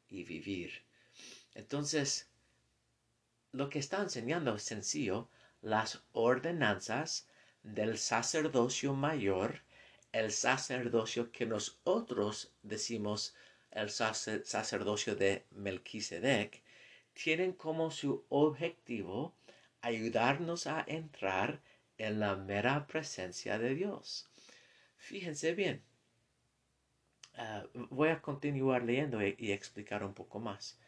y 0.08 0.24
vivir. 0.24 0.82
Entonces, 1.54 2.28
lo 3.52 3.70
que 3.70 3.78
está 3.78 4.02
enseñando 4.02 4.54
es 4.54 4.62
sencillo, 4.62 5.28
las 5.62 6.02
ordenanzas 6.12 7.26
del 7.62 7.96
sacerdocio 7.98 8.92
mayor, 8.94 9.62
el 10.12 10.30
sacerdocio 10.30 11.32
que 11.32 11.46
nosotros 11.46 12.52
decimos 12.62 13.34
el 13.70 13.90
sacerdocio 13.90 15.16
de 15.16 15.46
Melquisedec, 15.50 16.63
tienen 17.14 17.52
como 17.52 17.90
su 17.90 18.24
objetivo 18.28 19.34
ayudarnos 19.80 20.66
a 20.66 20.84
entrar 20.86 21.60
en 21.98 22.20
la 22.20 22.36
mera 22.36 22.86
presencia 22.86 23.58
de 23.58 23.74
Dios. 23.74 24.28
Fíjense 24.96 25.54
bien. 25.54 25.82
Ah, 27.36 27.64
voy 27.90 28.10
a 28.10 28.20
continuar 28.20 28.82
leyendo 28.82 29.24
y, 29.24 29.34
y, 29.38 29.52
explicar 29.52 30.04
un 30.04 30.14
poco 30.14 30.38
más. 30.38 30.78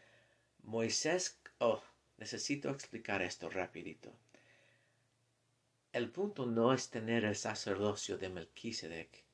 Moisés, 0.63 1.39
oh, 1.59 1.83
necesito 2.19 2.71
explicar 2.71 3.23
esto 3.23 3.49
rapidito. 3.49 4.13
El 5.93 6.11
punto 6.11 6.47
no 6.47 6.73
es 6.73 6.91
tener 6.91 7.25
el 7.25 7.37
sacerdocio 7.37 8.19
de 8.19 8.29
Melquisedec. 8.29 9.25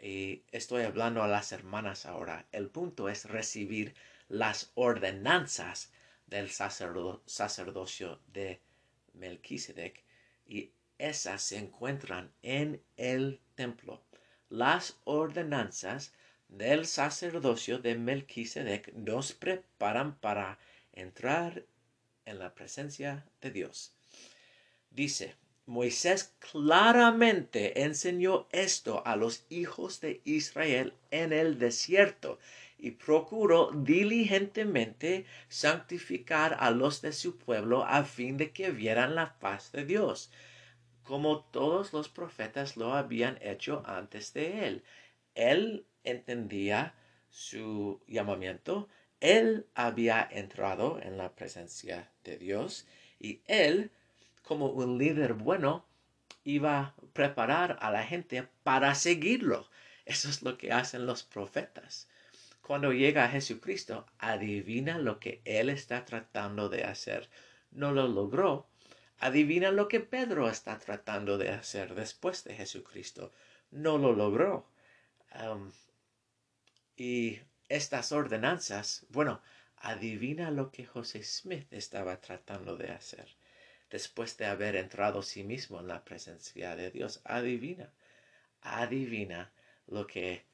Y 0.00 0.42
estoy 0.50 0.84
hablando 0.84 1.22
a 1.22 1.28
las 1.28 1.52
hermanas 1.52 2.06
ahora. 2.06 2.46
El 2.52 2.68
punto 2.68 3.08
es 3.08 3.26
recibir 3.26 3.94
las 4.28 4.72
ordenanzas 4.74 5.92
del 6.30 6.50
sacerdocio 6.50 8.20
de 8.32 8.60
Melquisedec 9.14 10.04
y 10.46 10.70
esas 10.98 11.42
se 11.42 11.58
encuentran 11.58 12.32
en 12.42 12.82
el 12.96 13.40
templo. 13.54 14.02
Las 14.48 14.96
ordenanzas 15.04 16.12
del 16.48 16.86
sacerdocio 16.86 17.78
de 17.78 17.96
Melquisedec 17.96 18.92
nos 18.94 19.32
preparan 19.32 20.16
para 20.18 20.58
entrar 20.92 21.64
en 22.24 22.38
la 22.38 22.54
presencia 22.54 23.26
de 23.40 23.50
Dios. 23.50 23.92
Dice, 24.90 25.36
Moisés 25.66 26.34
claramente 26.38 27.82
enseñó 27.82 28.48
esto 28.50 29.06
a 29.06 29.14
los 29.14 29.44
hijos 29.50 30.00
de 30.00 30.20
Israel 30.24 30.94
en 31.10 31.32
el 31.32 31.58
desierto 31.58 32.38
y 32.82 32.92
procuró 32.92 33.70
diligentemente 33.72 35.26
santificar 35.48 36.56
a 36.60 36.70
los 36.70 37.02
de 37.02 37.12
su 37.12 37.36
pueblo 37.36 37.84
a 37.84 38.04
fin 38.04 38.36
de 38.36 38.52
que 38.52 38.70
vieran 38.70 39.14
la 39.14 39.38
paz 39.38 39.72
de 39.72 39.84
Dios, 39.84 40.30
como 41.02 41.40
todos 41.40 41.92
los 41.92 42.08
profetas 42.08 42.76
lo 42.76 42.94
habían 42.94 43.38
hecho 43.42 43.82
antes 43.86 44.32
de 44.32 44.66
él. 44.66 44.84
Él 45.34 45.86
entendía 46.04 46.94
su 47.30 48.00
llamamiento, 48.06 48.88
él 49.20 49.66
había 49.74 50.26
entrado 50.30 50.98
en 51.02 51.18
la 51.18 51.34
presencia 51.34 52.10
de 52.24 52.38
Dios 52.38 52.86
y 53.18 53.42
él, 53.46 53.90
como 54.42 54.66
un 54.66 54.98
líder 54.98 55.34
bueno, 55.34 55.84
iba 56.42 56.78
a 56.78 56.94
preparar 57.12 57.78
a 57.82 57.90
la 57.90 58.02
gente 58.04 58.48
para 58.62 58.94
seguirlo. 58.94 59.68
Eso 60.06 60.30
es 60.30 60.42
lo 60.42 60.56
que 60.56 60.72
hacen 60.72 61.04
los 61.06 61.22
profetas 61.22 62.08
cuando 62.62 62.92
llega 62.92 63.24
a 63.24 63.28
Jesucristo, 63.28 64.06
adivina 64.18 64.98
lo 64.98 65.18
que 65.18 65.40
Él 65.44 65.70
está 65.70 66.04
tratando 66.04 66.68
de 66.68 66.84
hacer. 66.84 67.28
No 67.70 67.92
lo 67.92 68.06
logró. 68.08 68.66
Adivina 69.18 69.70
lo 69.70 69.88
que 69.88 70.00
Pedro 70.00 70.48
está 70.48 70.78
tratando 70.78 71.38
de 71.38 71.50
hacer 71.50 71.94
después 71.94 72.44
de 72.44 72.54
Jesucristo. 72.54 73.32
No 73.70 73.98
lo 73.98 74.12
logró. 74.12 74.66
y 76.96 77.38
estas 77.68 78.12
ordenanzas, 78.12 79.06
bueno, 79.10 79.40
adivina 79.76 80.50
lo 80.50 80.70
que 80.70 80.84
José 80.86 81.22
Smith 81.22 81.72
estaba 81.72 82.20
tratando 82.20 82.76
de 82.76 82.90
hacer 82.90 83.28
después 83.90 84.36
de 84.36 84.46
haber 84.46 84.76
entrado 84.76 85.22
sí 85.22 85.42
mismo 85.42 85.80
en 85.80 85.88
la 85.88 86.04
presencia 86.04 86.76
de 86.76 86.90
Dios. 86.90 87.20
Adivina, 87.24 87.90
adivina 88.62 89.50
lo 89.88 90.06
que 90.06 90.44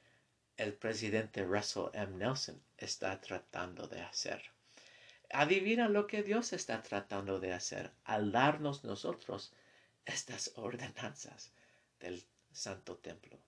el 0.57 0.73
presidente 0.75 1.45
Russell 1.45 1.91
M. 1.93 2.17
Nelson 2.17 2.61
está 2.79 3.21
tratando 3.21 3.87
de 3.87 4.01
hacer. 4.01 4.43
Adivina 5.31 5.89
lo 5.89 6.07
que 6.07 6.23
Dios 6.23 6.53
está 6.53 6.83
tratando 6.83 7.41
de 7.41 7.53
hacer 7.53 7.91
al 8.05 8.33
darnos 8.33 8.85
nosotros 8.85 9.53
estas 10.05 10.53
ordenanzas 10.57 11.53
del 12.01 12.25
Santo 12.53 12.97
Templo. 12.97 13.39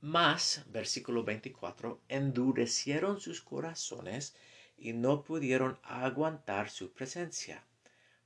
más, 0.00 0.62
versículo 0.66 1.24
24, 1.24 2.00
endurecieron 2.08 3.20
sus 3.20 3.40
corazones 3.40 4.34
y 4.76 4.92
no 4.92 5.22
pudieron 5.24 5.78
aguantar 5.82 6.70
su 6.70 6.92
presencia. 6.92 7.64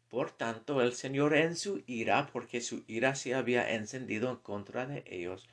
Por 0.08 0.30
tanto, 0.30 0.82
el 0.82 0.92
Señor 0.92 1.34
en 1.34 1.56
su 1.56 1.82
ira, 1.86 2.28
porque 2.30 2.60
su 2.60 2.84
ira 2.86 3.14
se 3.14 3.34
había 3.34 3.72
encendido 3.72 4.30
en 4.30 4.36
contra 4.36 4.86
de 4.86 5.04
ellos, 5.06 5.48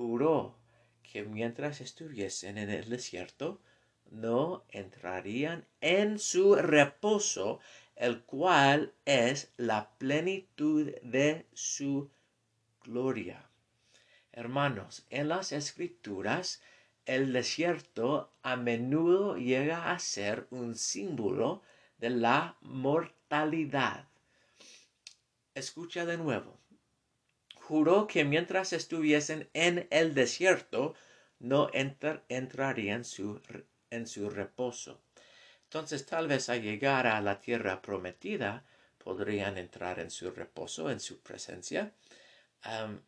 juró 0.00 0.56
que 1.02 1.24
mientras 1.24 1.82
estuviesen 1.82 2.56
en 2.56 2.70
el 2.70 2.88
desierto, 2.88 3.60
no 4.10 4.64
entrarían 4.70 5.66
en 5.82 6.18
su 6.18 6.54
reposo, 6.54 7.60
el 7.96 8.22
cual 8.22 8.94
es 9.04 9.52
la 9.58 9.90
plenitud 9.98 10.90
de 11.02 11.44
su 11.52 12.10
gloria. 12.82 13.50
Hermanos, 14.32 15.04
en 15.10 15.28
las 15.28 15.52
escrituras, 15.52 16.62
el 17.04 17.34
desierto 17.34 18.32
a 18.42 18.56
menudo 18.56 19.36
llega 19.36 19.92
a 19.92 19.98
ser 19.98 20.46
un 20.50 20.76
símbolo 20.76 21.60
de 21.98 22.08
la 22.08 22.56
mortalidad. 22.62 24.08
Escucha 25.54 26.06
de 26.06 26.16
nuevo 26.16 26.59
juró 27.70 28.08
que 28.08 28.24
mientras 28.24 28.72
estuviesen 28.72 29.48
en 29.54 29.86
el 29.90 30.12
desierto, 30.12 30.94
no 31.38 31.70
entrarían 31.72 33.04
su, 33.04 33.40
en 33.90 34.08
su 34.08 34.28
reposo. 34.28 35.00
Entonces 35.62 36.04
tal 36.04 36.26
vez 36.26 36.48
al 36.48 36.62
llegar 36.62 37.06
a 37.06 37.20
la 37.20 37.40
tierra 37.40 37.80
prometida, 37.80 38.64
podrían 38.98 39.56
entrar 39.56 40.00
en 40.00 40.10
su 40.10 40.32
reposo, 40.32 40.90
en 40.90 40.98
su 40.98 41.20
presencia. 41.20 41.92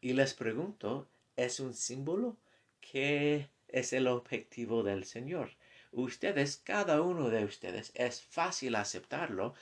y 0.01 0.13
les 0.13 0.33
pregunto, 0.33 1.09
¿es 1.35 1.59
un 1.59 1.75
símbolo? 1.75 2.37
¿Qué 2.81 3.49
es 3.67 3.93
el 3.93 4.07
objetivo 4.07 4.85
del 4.85 5.03
Señor? 5.03 5.51
Ustedes, 5.91 6.57
cada 6.57 7.03
uno 7.03 7.31
de 7.31 7.45
ustedes, 7.45 7.91
es 7.97 8.23
fácil 8.23 8.77
aceptarlo, 8.77 9.55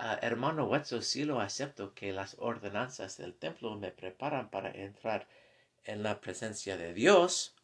Ah, 0.00 0.16
hermano 0.22 0.64
Wetzel, 0.66 1.02
sí 1.02 1.24
lo 1.24 1.40
acepto 1.40 1.92
que 1.92 2.12
las 2.12 2.36
ordenanzas 2.38 3.16
del 3.16 3.34
templo 3.34 3.74
me 3.74 3.90
preparan 3.90 4.48
para 4.48 4.70
entrar 4.70 5.26
en 5.82 6.04
la 6.04 6.20
presencia 6.20 6.76
de 6.76 6.94
Dios, 6.94 7.56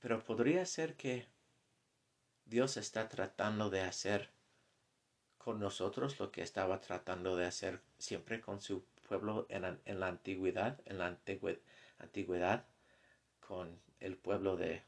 pero 0.00 0.18
podría 0.18 0.66
ser 0.66 0.96
que 0.96 1.28
Dios 2.44 2.76
está 2.76 3.08
tratando 3.08 3.70
de 3.70 3.82
hacer 3.82 4.30
con 5.38 5.60
nosotros 5.60 6.18
lo 6.18 6.32
que 6.32 6.42
estaba 6.42 6.80
tratando 6.80 7.36
de 7.36 7.46
hacer 7.46 7.80
siempre 7.98 8.40
con 8.40 8.60
su 8.60 8.84
pueblo 9.06 9.46
en 9.48 9.62
la, 9.62 10.08
antigüedad, 10.08 10.80
en 10.86 10.98
la 10.98 11.16
antigüedad, 11.98 12.66
con 13.38 13.80
el 14.00 14.16
pueblo 14.16 14.56
de 14.56 14.82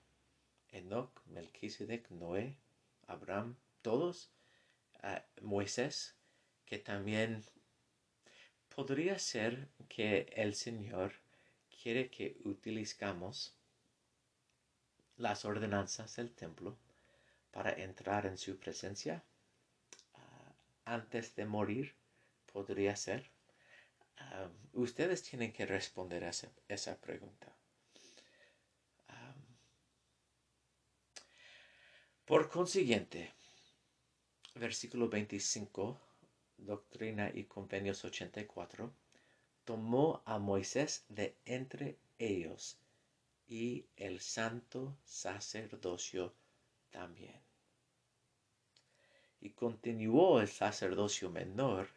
Enoch, 0.73 1.13
Melquisedec, 1.27 2.11
Noé, 2.11 2.57
Abraham, 3.07 3.55
todos 3.83 4.33
Moisés, 5.41 6.15
que 6.65 6.79
también 6.79 7.45
podría 8.75 9.19
ser 9.19 9.69
que 9.89 10.33
el 10.35 10.55
Señor 10.55 11.13
quiere 11.83 12.11
que 12.11 12.37
utilicemos 12.45 13.57
las 15.17 15.45
ordenanzas 15.45 16.17
del 16.17 16.33
templo 16.33 16.77
para 17.51 17.73
entrar 17.73 18.27
en 18.27 18.39
su 18.39 18.59
presencia 18.59 19.23
ah, 20.15 20.55
antes 20.85 21.35
de 21.37 21.45
morir, 21.45 21.95
podría 22.53 22.97
ser. 22.97 23.31
Ah, 24.19 24.49
ustedes 24.73 25.23
tienen 25.23 25.53
que 25.53 25.67
responder 25.67 26.25
a 26.25 26.31
esa, 26.69 26.97
pregunta. 27.01 27.55
Ah, 29.09 29.35
por 32.25 32.49
consiguiente, 32.49 33.33
versículo 34.55 35.09
25, 35.09 35.99
Doctrina 36.59 37.31
y 37.35 37.45
Convenios 37.45 38.05
84, 38.05 38.93
tomó 39.65 40.23
a 40.25 40.39
Moisés 40.39 41.05
de 41.09 41.35
entre 41.45 41.97
ellos 42.19 42.79
y 43.49 43.85
el 43.97 44.21
santo 44.21 44.97
sacerdocio 45.05 46.35
también. 46.91 47.41
Y 49.41 49.51
continuó 49.51 50.41
el 50.41 50.49
sacerdocio 50.49 51.31
menor 51.31 51.89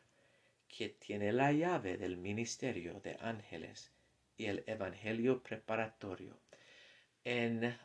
que 0.67 0.89
tiene 0.89 1.31
la 1.31 1.51
llave 1.51 1.97
del 1.97 2.17
ministerio 2.17 2.99
de 3.01 3.17
ángeles 3.21 3.91
y 4.37 4.45
el 4.45 4.63
evangelio 4.67 5.41
preparatorio. 5.43 6.37
En 7.23 7.77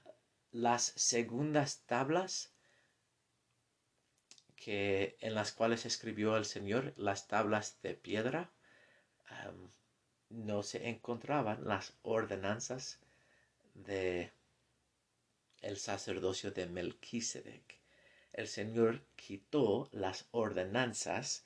las 0.53 0.83
segundas 0.97 1.83
tablas 1.87 2.53
que 4.61 5.17
en 5.21 5.35
las 5.35 5.53
cuales 5.53 5.87
escribió 5.87 6.37
el 6.37 6.45
Señor, 6.45 6.93
las 6.97 7.27
tablas 7.27 7.79
de 7.83 7.95
piedra, 7.95 8.51
no 10.29 10.63
se 10.63 10.89
encontraban 10.89 11.67
las 11.67 11.95
ordenanzas 12.03 13.01
de 13.75 14.31
el 15.63 15.79
sacerdocio 15.79 16.51
de 16.53 16.67
Melquisedec. 16.67 17.81
El 18.33 18.49
Señor 18.49 19.03
quitó 19.17 19.89
las 19.93 20.27
ordenanzas 20.31 21.45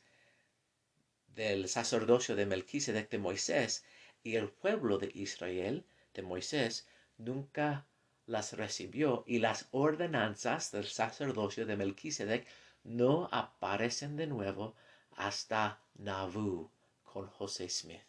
del 1.29 1.69
sacerdocio 1.69 2.37
de 2.37 2.47
Melquisedec 2.47 3.11
de 3.11 3.19
Moisés 3.19 3.85
y 4.23 4.37
el 4.37 4.51
pueblo 4.51 4.99
de 4.99 5.11
Israel 5.15 5.85
de 6.15 6.23
Moisés 6.23 6.87
nunca 7.19 7.87
las 8.27 8.55
recibió 8.55 9.25
y 9.27 9.39
las 9.39 9.69
ordenanzas 9.71 10.73
del 10.73 10.87
sacerdocio 10.87 11.67
de 11.67 11.77
Melquisedec 11.77 12.47
no 12.85 13.29
aparecen 13.33 14.17
de 14.17 14.27
nuevo 14.27 14.77
hasta 15.17 15.81
Nauvoo 15.95 16.71
con 17.03 17.27
José 17.29 17.69
Smith. 17.69 18.03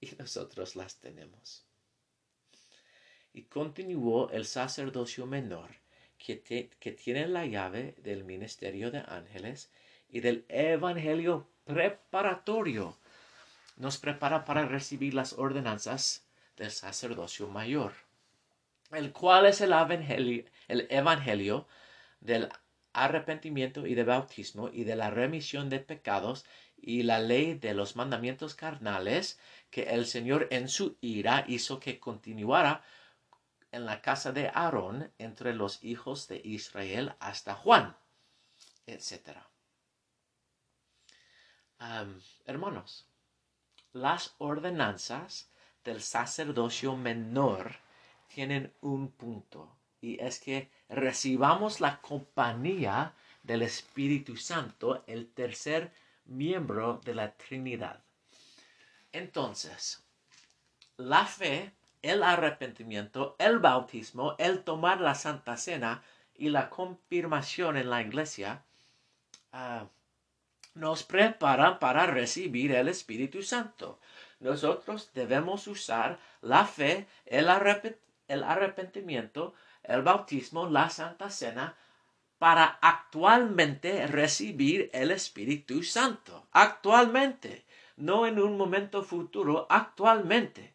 Y 0.00 0.14
nosotros 0.16 0.76
las 0.76 0.96
tenemos. 0.96 1.64
Y 3.32 3.44
continuó 3.44 4.30
el 4.30 4.44
sacerdocio 4.44 5.26
menor, 5.26 5.70
que, 6.18 6.42
que 6.42 6.92
tiene 6.92 7.26
la 7.26 7.46
llave 7.46 7.94
del 7.98 8.24
ministerio 8.24 8.90
de 8.90 9.02
ángeles 9.06 9.70
y 10.08 10.20
del 10.20 10.44
evangelio 10.48 11.48
preparatorio. 11.64 12.96
Nos 13.76 13.98
prepara 13.98 14.44
para 14.44 14.66
recibir 14.66 15.14
las 15.14 15.32
ordenanzas 15.32 16.24
del 16.56 16.70
sacerdocio 16.70 17.48
mayor, 17.48 17.94
el 18.96 19.12
cual 19.12 19.46
es 19.46 19.60
el 19.60 19.72
evangelio, 19.72 20.44
el 20.68 20.86
evangelio 20.90 21.66
del 22.20 22.48
arrepentimiento 22.92 23.86
y 23.86 23.94
de 23.94 24.04
bautismo 24.04 24.68
y 24.68 24.84
de 24.84 24.96
la 24.96 25.10
remisión 25.10 25.68
de 25.68 25.80
pecados 25.80 26.44
y 26.76 27.02
la 27.02 27.18
ley 27.18 27.54
de 27.54 27.74
los 27.74 27.96
mandamientos 27.96 28.54
carnales 28.54 29.38
que 29.70 29.82
el 29.84 30.06
Señor 30.06 30.48
en 30.50 30.68
su 30.68 30.96
ira 31.00 31.44
hizo 31.48 31.80
que 31.80 31.98
continuara 31.98 32.84
en 33.72 33.86
la 33.86 34.00
casa 34.00 34.32
de 34.32 34.48
Aarón 34.48 35.12
entre 35.18 35.54
los 35.54 35.82
hijos 35.82 36.28
de 36.28 36.40
Israel 36.44 37.14
hasta 37.18 37.54
Juan, 37.54 37.96
etc. 38.86 39.38
hermanos, 42.44 43.06
las 43.92 44.34
ordenanzas 44.38 45.50
del 45.82 46.00
sacerdocio 46.00 46.96
menor 46.96 47.83
tienen 48.34 48.72
un 48.80 49.08
punto 49.12 49.76
y 50.00 50.20
es 50.20 50.40
que 50.40 50.68
recibamos 50.88 51.80
la 51.80 52.00
compañía 52.00 53.14
del 53.42 53.62
Espíritu 53.62 54.36
Santo, 54.36 55.04
el 55.06 55.28
tercer 55.28 55.92
miembro 56.26 57.00
de 57.04 57.14
la 57.14 57.32
Trinidad. 57.32 58.02
Entonces, 59.12 60.02
la 60.96 61.24
fe 61.24 61.72
el 62.04 62.22
arrepentimiento, 62.22 63.34
el 63.38 63.60
bautismo, 63.60 64.34
el 64.38 64.62
tomar 64.62 65.00
la 65.00 65.14
Santa 65.14 65.56
Cena 65.56 66.02
y 66.36 66.50
la 66.50 66.68
confirmación 66.68 67.78
en 67.78 67.88
la 67.88 68.02
iglesia 68.02 68.62
ah, 69.52 69.86
nos 70.74 71.02
preparan 71.02 71.78
para 71.78 72.04
recibir 72.06 72.72
el 72.72 72.88
Espíritu 72.88 73.42
Santo. 73.42 74.00
Nosotros 74.38 75.12
debemos 75.14 75.66
usar 75.66 76.18
la 76.42 76.66
fe, 76.66 77.06
el, 77.24 77.48
el 78.28 78.42
arrepentimiento, 78.42 79.54
el 79.82 80.02
bautismo, 80.02 80.68
la 80.68 80.90
Santa 80.90 81.30
Cena 81.30 81.76
para 82.38 82.78
actualmente 82.82 84.06
recibir 84.06 84.90
el 84.92 85.10
Espíritu 85.10 85.82
Santo. 85.82 86.48
Actualmente, 86.52 87.64
no 87.96 88.26
en 88.26 88.38
un 88.38 88.56
momento 88.56 89.02
futuro, 89.02 89.66
actualmente. 89.70 90.74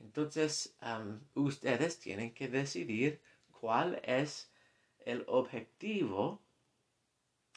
Entonces, 0.00 0.76
ustedes 1.34 2.00
tienen 2.00 2.34
que 2.34 2.48
decidir 2.48 3.20
cuál 3.52 4.00
es 4.04 4.50
el 5.04 5.24
objetivo 5.28 6.42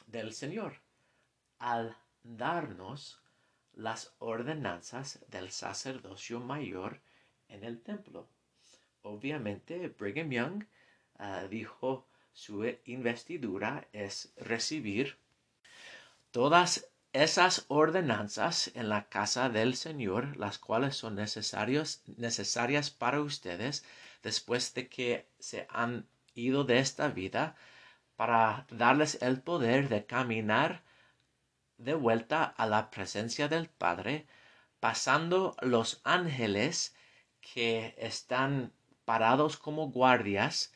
del 0.06 0.32
Señor 0.32 0.74
al 1.58 1.96
darnos 2.22 3.20
las 3.72 4.14
ordenanzas 4.18 5.24
del 5.28 5.50
sacerdocio 5.50 6.40
mayor 6.40 7.00
en 7.48 7.64
el 7.64 7.80
templo. 7.80 8.28
Obviamente, 9.02 9.88
Brigham 9.88 10.30
Young 10.30 10.64
ah, 11.18 11.44
dijo 11.48 12.06
su 12.32 12.64
investidura 12.84 13.88
es 13.92 14.32
recibir 14.36 15.18
todas 16.30 16.88
esas 17.12 17.64
ordenanzas 17.68 18.70
en 18.74 18.88
la 18.88 19.08
casa 19.08 19.48
del 19.48 19.74
Señor, 19.74 20.36
las 20.36 20.58
cuales 20.58 20.96
son 20.96 21.16
necesarias 21.16 22.90
para 22.90 23.20
ustedes 23.20 23.84
después 24.22 24.74
de 24.74 24.88
que 24.88 25.26
se 25.38 25.66
han 25.70 26.06
ido 26.34 26.64
de 26.64 26.78
esta 26.78 27.08
vida, 27.08 27.56
para 28.16 28.66
darles 28.70 29.20
el 29.22 29.40
poder 29.40 29.88
de 29.88 30.04
caminar 30.04 30.82
de 31.78 31.94
vuelta 31.94 32.44
a 32.44 32.66
la 32.66 32.90
presencia 32.90 33.48
del 33.48 33.68
Padre, 33.68 34.26
pasando 34.80 35.56
los 35.60 36.00
ángeles 36.04 36.94
que 37.40 37.94
están 37.98 38.72
parados 39.08 39.56
como 39.56 39.88
guardias, 39.88 40.70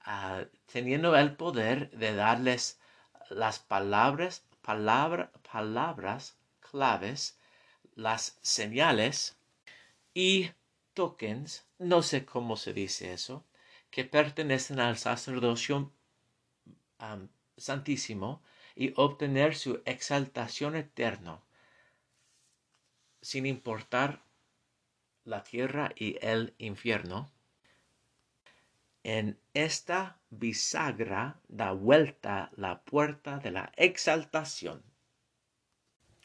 ah, 0.00 0.42
teniendo 0.72 1.16
el 1.16 1.36
poder 1.36 1.88
de 1.92 2.16
darles 2.16 2.80
las 3.28 3.60
palabras 3.60 4.44
palabras 4.60 6.36
claves, 6.58 7.38
las 7.94 8.40
señales 8.42 9.36
y 10.14 10.50
tokens, 10.94 11.64
no 11.78 12.02
sé 12.02 12.24
cómo 12.24 12.56
se 12.56 12.72
dice 12.72 13.12
eso, 13.12 13.44
que 13.92 14.04
pertenecen 14.04 14.80
al 14.80 14.98
sacerdocio 14.98 15.92
santísimo 17.56 18.42
y 18.74 18.92
obtener 18.96 19.54
su 19.54 19.80
exaltación 19.84 20.74
eterna, 20.74 21.40
sin 23.22 23.46
importar 23.46 24.24
la 25.24 25.44
tierra 25.44 25.92
y 25.94 26.18
el 26.20 26.52
infierno. 26.58 27.30
En 29.02 29.38
esta 29.54 30.18
bisagra 30.30 31.40
da 31.48 31.72
vuelta 31.72 32.50
la 32.56 32.82
puerta 32.82 33.38
de 33.38 33.50
la 33.50 33.72
exaltación. 33.76 34.82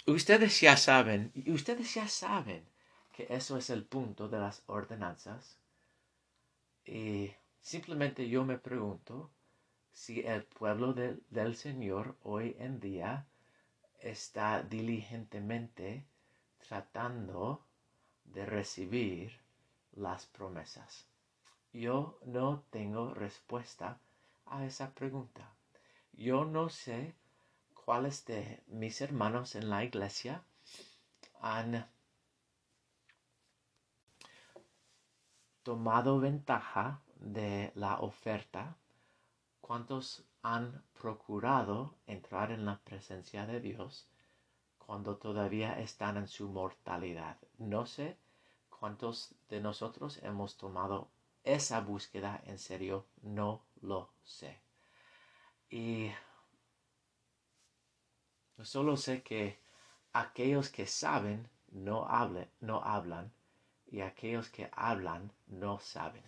Ustedes 0.07 0.59
ya 0.61 0.75
saben, 0.77 1.31
ustedes 1.47 1.93
ya 1.93 2.07
saben 2.07 2.65
que 3.13 3.27
eso 3.29 3.57
es 3.57 3.69
el 3.69 3.85
punto 3.85 4.27
de 4.27 4.39
las 4.39 4.61
ordenanzas. 4.67 5.57
Y 6.85 7.31
simplemente 7.61 8.27
yo 8.27 8.43
me 8.45 8.57
pregunto 8.57 9.31
si 9.91 10.19
el 10.19 10.43
pueblo 10.43 10.93
del 10.93 11.55
Señor 11.55 12.17
hoy 12.23 12.55
en 12.59 12.81
día 12.81 13.25
está 13.99 14.61
diligentemente 14.61 16.05
tratando 16.67 17.65
de 18.25 18.45
recibir 18.45 19.39
las 19.93 20.25
promesas. 20.25 21.07
Yo 21.75 22.17
no 22.23 22.63
tengo 22.69 23.13
respuesta 23.13 23.99
a 24.45 24.63
esa 24.63 24.93
pregunta. 24.93 25.51
Yo 26.13 26.45
no 26.45 26.69
sé 26.69 27.13
cuáles 27.73 28.23
de 28.25 28.63
mis 28.67 29.01
hermanos 29.01 29.55
en 29.55 29.69
la 29.69 29.83
iglesia 29.83 30.41
han 31.41 31.85
tomado 35.63 36.21
ventaja 36.21 37.01
de 37.19 37.73
la 37.75 37.99
oferta, 37.99 38.77
cuántos 39.59 40.23
han 40.43 40.81
procurado 40.93 41.93
entrar 42.07 42.51
en 42.51 42.65
la 42.65 42.79
presencia 42.85 43.45
de 43.45 43.59
Dios 43.59 44.07
cuando 44.77 45.17
todavía 45.17 45.77
están 45.81 46.15
en 46.15 46.29
su 46.29 46.47
mortalidad. 46.47 47.37
No 47.57 47.85
sé 47.85 48.17
cuántos 48.69 49.35
de 49.49 49.59
nosotros 49.59 50.19
hemos 50.23 50.55
tomado 50.55 51.09
esa 51.45 51.79
búsqueda 51.79 52.41
en 52.45 52.59
serio 52.59 53.05
no 53.21 53.63
lo 53.81 54.11
sé. 54.23 54.59
Y 55.69 56.11
solo 58.61 58.97
sé 58.97 59.21
que 59.21 59.59
aquellos 60.13 60.69
que 60.69 60.87
saben 60.87 61.47
no, 61.71 62.07
no 62.61 62.83
hablan 62.83 63.31
y 63.87 64.01
aquellos 64.01 64.49
que 64.49 64.69
hablan 64.73 65.31
no 65.47 65.79
saben. 65.79 66.23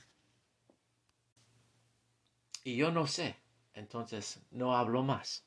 Y 2.63 2.75
yo 2.75 2.91
no 2.91 3.07
sé, 3.07 3.37
entonces 3.73 4.41
no 4.51 4.75
hablo 4.75 5.03
más. 5.03 5.45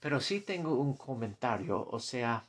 Pero 0.00 0.20
sí 0.20 0.40
tengo 0.40 0.74
un 0.74 0.96
comentario, 0.96 1.86
o 1.90 1.98
sea, 1.98 2.44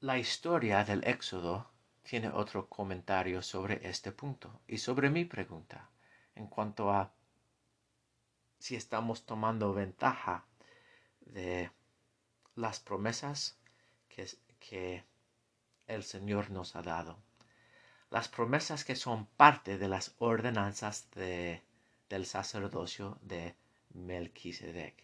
la 0.00 0.18
historia 0.18 0.84
del 0.84 1.04
Éxodo 1.04 1.68
tiene 2.08 2.30
otro 2.30 2.70
comentario 2.70 3.42
sobre 3.42 3.86
este 3.86 4.12
punto 4.12 4.62
y 4.66 4.78
sobre 4.78 5.10
mi 5.10 5.26
pregunta 5.26 5.90
en 6.36 6.46
cuanto 6.46 6.90
a 6.90 7.12
si 8.58 8.76
estamos 8.76 9.26
tomando 9.26 9.74
ventaja 9.74 10.46
de 11.20 11.70
las 12.54 12.80
promesas 12.80 13.58
que, 14.08 15.04
el 15.86 16.02
Señor 16.02 16.50
nos 16.50 16.76
ha 16.76 16.82
dado. 16.82 17.18
Las 18.10 18.28
promesas 18.28 18.84
que 18.84 18.96
son 18.96 19.26
parte 19.26 19.76
de 19.76 19.88
las 19.88 20.14
ordenanzas 20.18 21.10
de, 21.10 21.62
del 22.08 22.24
sacerdocio 22.24 23.18
de 23.20 23.54
Melquisedec. 23.92 24.94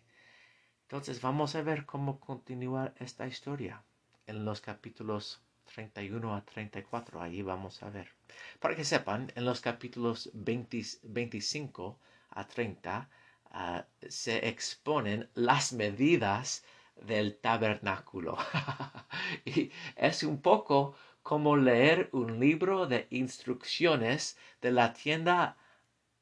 Entonces 0.83 1.21
vamos 1.21 1.55
a 1.55 1.62
ver 1.62 1.85
cómo 1.85 2.19
continúa 2.19 2.95
esta 2.97 3.27
historia 3.27 3.83
en 4.27 4.47
los 4.47 4.61
capítulos 4.62 5.43
31 5.64 6.35
a 6.35 6.44
34. 6.44 7.20
Allí 7.20 7.42
vamos 7.42 7.83
a 7.83 7.90
ver. 7.90 8.09
Para 8.61 8.77
que 8.77 8.85
sepan, 8.85 9.33
en 9.35 9.44
los 9.44 9.61
capítulos 9.61 10.31
25 10.33 11.98
a 12.31 12.46
30 12.46 13.09
ah, 13.50 13.85
se 14.09 14.48
exponen 14.48 15.29
las 15.35 15.72
medidas 15.72 16.64
del 16.96 17.37
tabernáculo. 17.37 18.37
y 19.44 19.70
es 19.96 20.22
un 20.22 20.40
poco 20.40 20.94
como 21.22 21.57
leer 21.57 22.11
un 22.12 22.38
libro 22.38 22.87
de 22.87 23.07
instrucciones 23.11 24.37
de 24.61 24.70
la 24.70 24.92
tienda 24.92 25.57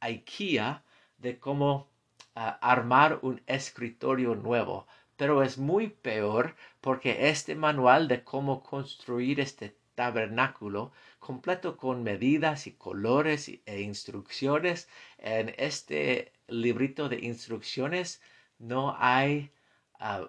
IKEA 0.01 0.85
de 1.19 1.39
cómo 1.39 1.89
ah, 2.35 2.59
armar 2.61 3.19
un 3.23 3.43
escritorio 3.47 4.35
nuevo. 4.35 4.87
Pero 5.23 5.45
es 5.45 5.57
muy 5.57 5.87
peor 5.87 6.57
porque 6.81 7.29
este 7.29 7.55
manual 7.55 8.09
de 8.09 8.25
cómo 8.25 8.61
construir 8.65 9.39
este 9.39 9.77
tabernáculo 9.95 10.91
completo 11.21 11.77
con 11.77 12.03
medidas 12.03 12.67
y 12.67 12.73
colores 12.73 13.49
e 13.65 13.81
instrucciones 13.83 14.89
en 15.19 15.55
este 15.59 16.33
librito 16.49 17.09
de 17.09 17.21
instrucciones 17.21 18.21
no 18.59 18.97
hay 18.99 19.53
ah, 20.01 20.29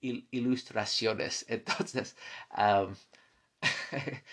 ilustraciones. 0.00 1.46
Entonces, 1.48 2.16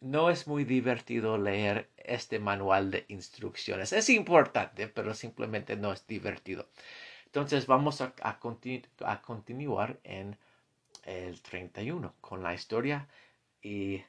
no 0.00 0.30
es 0.30 0.46
muy 0.46 0.62
divertido 0.62 1.36
leer 1.36 1.90
este 1.96 2.38
manual 2.38 2.92
de 2.92 3.06
instrucciones. 3.08 3.92
Es 3.92 4.08
importante, 4.08 4.86
pero 4.86 5.14
simplemente 5.14 5.74
no 5.74 5.92
es 5.92 6.06
divertido. 6.06 6.68
Entonces 7.30 7.66
vamos 7.66 8.00
a, 8.00 8.12
continuar 9.22 10.00
en 10.04 10.36
el 11.04 11.40
31 11.42 12.14
con 12.20 12.42
la 12.42 12.54
historia 12.54 13.08
y 13.62 14.02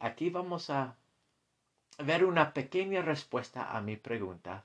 aquí 0.00 0.30
vamos 0.30 0.70
a 0.70 0.96
ver 1.98 2.24
una 2.24 2.52
pequeña 2.54 3.02
respuesta 3.02 3.76
a 3.76 3.80
mi 3.80 3.96
pregunta. 3.96 4.64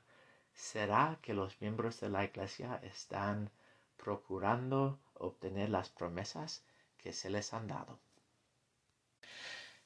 ¿Será 0.54 1.18
que 1.22 1.34
los 1.34 1.60
miembros 1.62 2.00
de 2.00 2.10
la 2.10 2.24
iglesia 2.24 2.80
están 2.84 3.50
procurando 3.98 5.00
obtener 5.14 5.70
las 5.70 5.90
promesas 5.90 6.64
que 6.98 7.14
se 7.14 7.30
les 7.30 7.54
han 7.54 7.68
dado. 7.68 8.00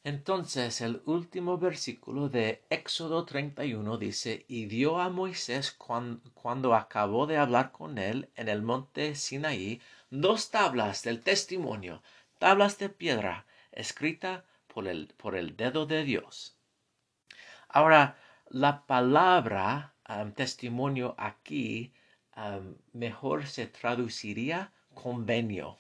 Entonces 0.06 0.82
el 0.82 1.02
último 1.08 1.58
versículo 1.58 2.30
de 2.30 2.64
Éxodo 2.70 3.26
31 3.26 3.98
dice, 3.98 4.46
y 4.48 4.68
dio 4.68 5.00
a 5.00 5.10
Moisés 5.10 5.72
cuando, 5.72 6.76
acabó 6.76 7.26
de 7.26 7.38
hablar 7.38 7.72
con 7.72 7.98
él 7.98 8.30
en 8.36 8.48
el 8.48 8.62
monte 8.62 9.16
Sinaí 9.16 9.82
dos 10.12 10.52
tablas 10.52 11.02
del 11.02 11.22
testimonio, 11.24 12.04
tablas 12.38 12.78
de 12.78 12.90
piedra, 12.90 13.48
escrita 13.72 14.46
por 14.68 14.88
el, 14.88 15.08
por 15.18 15.36
el 15.36 15.58
dedo 15.58 15.88
de 15.88 16.04
Dios. 16.04 16.56
Ahora, 17.68 18.16
la 18.50 18.86
palabra 18.86 19.96
um, 20.08 20.32
testimonio 20.34 21.16
aquí 21.18 21.92
mejor 22.94 23.48
se 23.48 23.66
traduciría 23.66 24.72
convenio. 24.94 25.80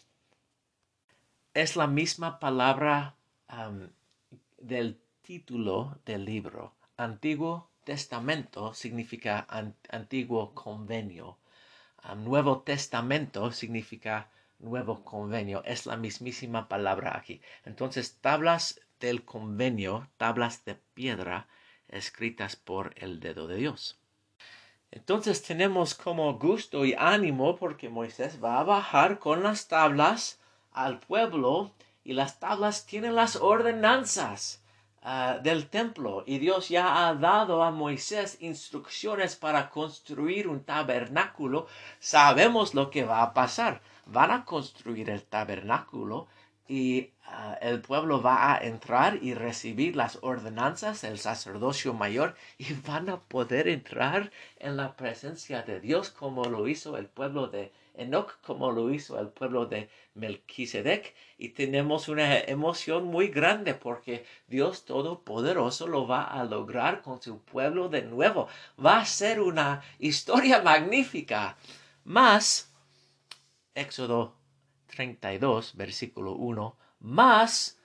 Es 1.53 1.75
la 1.75 1.85
misma 1.85 2.39
palabra 2.39 3.17
del 4.57 4.99
título 5.21 5.99
del 6.05 6.25
libro. 6.25 6.73
Antiguo 6.97 7.69
Testamento 7.83 8.73
significa 8.73 9.47
antiguo 9.89 10.53
convenio. 10.53 11.37
Nuevo 12.17 12.61
Testamento 12.61 13.51
significa 13.51 14.29
nuevo 14.59 15.03
convenio. 15.03 15.63
Es 15.65 15.85
la 15.85 15.97
mismísima 15.97 16.67
palabra 16.67 17.17
aquí. 17.17 17.41
Entonces, 17.63 18.17
tablas 18.21 18.79
del 18.99 19.25
convenio, 19.25 20.09
tablas 20.17 20.65
de 20.65 20.75
piedra 20.93 21.47
escritas 21.87 22.55
por 22.55 22.93
el 22.97 23.19
dedo 23.19 23.47
de 23.47 23.57
Dios. 23.57 23.99
Entonces 24.91 25.43
tenemos 25.43 25.93
como 25.93 26.33
gusto 26.39 26.85
y 26.85 26.95
ánimo 26.97 27.57
porque 27.57 27.89
Moisés 27.89 28.43
va 28.43 28.59
a 28.59 28.63
bajar 28.63 29.19
con 29.19 29.43
las 29.43 29.67
tablas 29.67 30.39
al 30.71 30.99
pueblo 30.99 31.73
y 32.05 32.13
las 32.13 32.39
tablas 32.39 32.85
tienen 32.85 33.15
las 33.15 33.35
ordenanzas 33.35 34.61
ah, 35.01 35.39
del 35.41 35.67
templo 35.67 36.23
y 36.25 36.37
Dios 36.37 36.69
ya 36.69 37.07
ha 37.07 37.15
dado 37.15 37.63
a 37.63 37.71
Moisés 37.71 38.37
instrucciones 38.39 39.35
para 39.35 39.69
construir 39.69 40.47
un 40.47 40.63
tabernáculo. 40.63 41.67
Sabemos 41.99 42.75
lo 42.75 42.91
que 42.91 43.03
va 43.03 43.23
a 43.23 43.33
pasar. 43.33 43.81
Van 44.05 44.29
a 44.29 44.45
construir 44.45 45.09
el 45.09 45.23
tabernáculo 45.23 46.27
y 46.67 47.11
ah, 47.25 47.57
el 47.61 47.81
pueblo 47.81 48.21
va 48.21 48.53
a 48.53 48.57
entrar 48.57 49.19
y 49.21 49.33
recibir 49.33 49.95
las 49.95 50.19
ordenanzas 50.21 51.01
del 51.01 51.19
sacerdocio 51.19 51.93
mayor 51.93 52.35
y 52.57 52.73
van 52.73 53.09
a 53.09 53.19
poder 53.19 53.67
entrar 53.67 54.31
en 54.57 54.77
la 54.77 54.95
presencia 54.95 55.61
de 55.61 55.79
Dios 55.79 56.09
como 56.09 56.45
lo 56.45 56.67
hizo 56.67 56.97
el 56.97 57.07
pueblo 57.07 57.47
de 57.47 57.71
Enoch, 57.97 58.39
como 58.41 58.71
lo 58.71 58.91
hizo 58.91 59.19
el 59.19 59.29
pueblo 59.29 59.67
de 59.67 59.89
Melquisedec. 60.15 61.13
Y 61.37 61.49
tenemos 61.49 62.09
una 62.09 62.39
emoción 62.39 63.05
muy 63.05 63.27
grande 63.27 63.73
porque 63.73 64.25
Dios 64.47 64.85
Todopoderoso 64.85 65.87
lo 65.87 66.07
va 66.07 66.23
a 66.23 66.43
lograr 66.43 67.01
con 67.01 67.21
su 67.21 67.39
pueblo 67.39 67.89
de 67.89 68.01
nuevo. 68.01 68.47
Va 68.83 68.99
a 68.99 69.05
ser 69.05 69.39
una 69.39 69.81
historia 69.99 70.61
magnífica. 70.61 71.57
Más, 72.03 72.71
Éxodo 73.75 74.35
32, 74.95 75.75
versículo 75.75 76.33
1, 76.33 76.77
más 76.99 77.79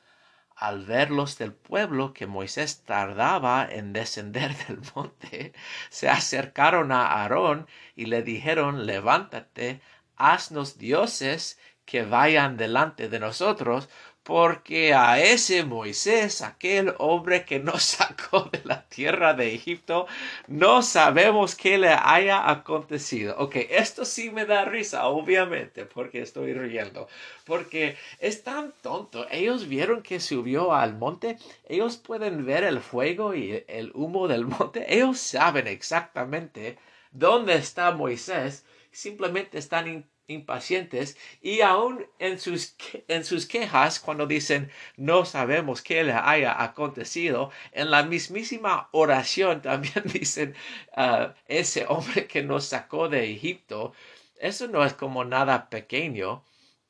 al 0.56 0.84
ver 0.84 1.10
los 1.10 1.38
del 1.38 1.54
pueblo 1.54 2.12
que 2.12 2.26
Moisés 2.26 2.84
tardaba 2.84 3.66
en 3.68 3.92
descender 3.92 4.54
del 4.66 4.80
monte, 4.94 5.52
se 5.88 6.08
acercaron 6.08 6.92
a 6.92 7.06
Aarón 7.06 7.66
y 7.96 8.06
le 8.06 8.22
dijeron, 8.22 8.86
levántate, 8.86 9.80
haznos 10.16 10.76
dioses 10.78 11.58
que 11.86 12.04
vayan 12.04 12.56
delante 12.56 13.08
de 13.08 13.18
nosotros, 13.18 13.88
porque 14.22 14.92
a 14.92 15.20
ese 15.20 15.64
Moisés, 15.64 16.42
aquel 16.42 16.94
hombre 16.98 17.44
que 17.44 17.58
nos 17.58 17.82
sacó 17.96 18.42
de 18.52 18.60
la 18.64 18.86
tierra 18.88 19.34
de 19.34 19.54
Egipto, 19.54 20.06
no 20.46 20.82
sabemos 20.82 21.54
qué 21.54 21.78
le 21.78 21.88
haya 21.88 22.50
acontecido. 22.50 23.36
Ok, 23.38 23.56
esto 23.70 24.04
sí 24.04 24.30
me 24.30 24.44
da 24.46 24.64
risa, 24.64 25.06
obviamente, 25.08 25.86
porque 25.86 26.20
estoy 26.20 26.52
riendo, 26.52 27.08
porque 27.44 27.96
es 28.18 28.42
tan 28.44 28.72
tonto. 28.82 29.26
Ellos 29.30 29.68
vieron 29.68 30.02
que 30.02 30.20
subió 30.20 30.74
al 30.74 30.96
monte, 30.96 31.38
ellos 31.68 31.96
pueden 31.96 32.44
ver 32.44 32.64
el 32.64 32.80
fuego 32.80 33.34
y 33.34 33.64
el 33.68 33.90
humo 33.94 34.28
del 34.28 34.46
monte, 34.46 34.94
ellos 34.94 35.18
saben 35.18 35.66
exactamente 35.66 36.78
dónde 37.10 37.54
está 37.54 37.90
Moisés, 37.92 38.64
simplemente 38.92 39.58
están 39.58 39.88
impacientes 40.30 41.16
y 41.42 41.60
aún 41.60 42.06
en 42.18 42.38
sus, 42.38 42.76
en 43.08 43.24
sus 43.24 43.46
quejas 43.46 44.00
cuando 44.00 44.26
dicen 44.26 44.70
no 44.96 45.24
sabemos 45.24 45.82
qué 45.82 46.04
le 46.04 46.12
haya 46.12 46.62
acontecido, 46.62 47.50
en 47.72 47.90
la 47.90 48.02
mismísima 48.02 48.88
oración 48.92 49.62
también 49.62 50.02
dicen 50.04 50.54
ah, 50.96 51.34
ese 51.46 51.86
hombre 51.88 52.26
que 52.26 52.42
nos 52.42 52.66
sacó 52.66 53.08
de 53.08 53.30
Egipto, 53.30 53.92
eso 54.40 54.68
no 54.68 54.84
es 54.84 54.94
como 54.94 55.24
nada 55.24 55.68
pequeño. 55.68 56.42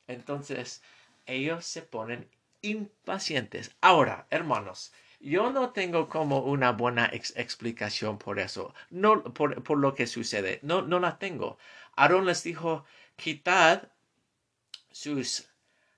Entonces 0.07 0.81
ellos 1.25 1.65
se 1.65 1.81
ponen 1.81 2.29
impacientes. 2.61 3.75
Ahora, 3.81 4.27
hermanos, 4.29 4.93
yo 5.19 5.51
no 5.51 5.71
tengo 5.71 6.09
como 6.09 6.39
una 6.39 6.71
buena 6.71 7.05
explicación 7.13 8.17
por 8.17 8.39
eso, 8.39 8.73
no 8.89 9.23
por, 9.23 9.63
por, 9.63 9.77
lo 9.77 9.93
que 9.93 10.07
sucede, 10.07 10.59
no, 10.63 10.81
no 10.81 10.99
la 10.99 11.19
tengo. 11.19 11.57
Aarón 11.95 12.25
les 12.25 12.43
dijo, 12.43 12.85
quitad 13.15 13.91
sus 14.91 15.47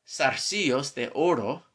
zarcillos 0.05 0.95
de 0.95 1.11
oro 1.13 1.65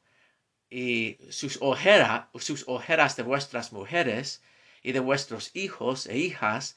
y 0.71 1.19
sus, 1.31 1.55
sus 1.55 2.65
ojeras 2.69 3.17
de 3.17 3.23
vuestras 3.23 3.73
mujeres 3.73 4.43
y 4.83 4.93
de 4.93 5.01
vuestros 5.01 5.55
hijos 5.55 6.07
e 6.07 6.19
hijas 6.19 6.77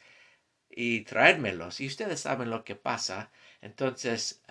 y 0.70 1.02
traérmelos. 1.02 1.82
Y 1.82 1.88
ustedes 1.88 2.22
saben 2.22 2.50
lo 2.50 2.64
que 2.64 2.76
pasa. 2.76 3.32
Entonces, 3.62 4.42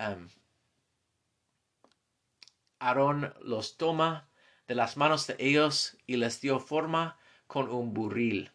Aarón 2.78 3.34
los 3.40 3.76
toma 3.76 4.28
de 4.66 4.74
las 4.74 4.96
manos 4.96 5.26
de 5.26 5.36
ellos 5.38 5.96
y 6.06 6.16
les 6.16 6.40
dio 6.40 6.60
forma 6.60 7.18
con 7.46 7.70
un 7.70 7.92
burril. 7.92 8.50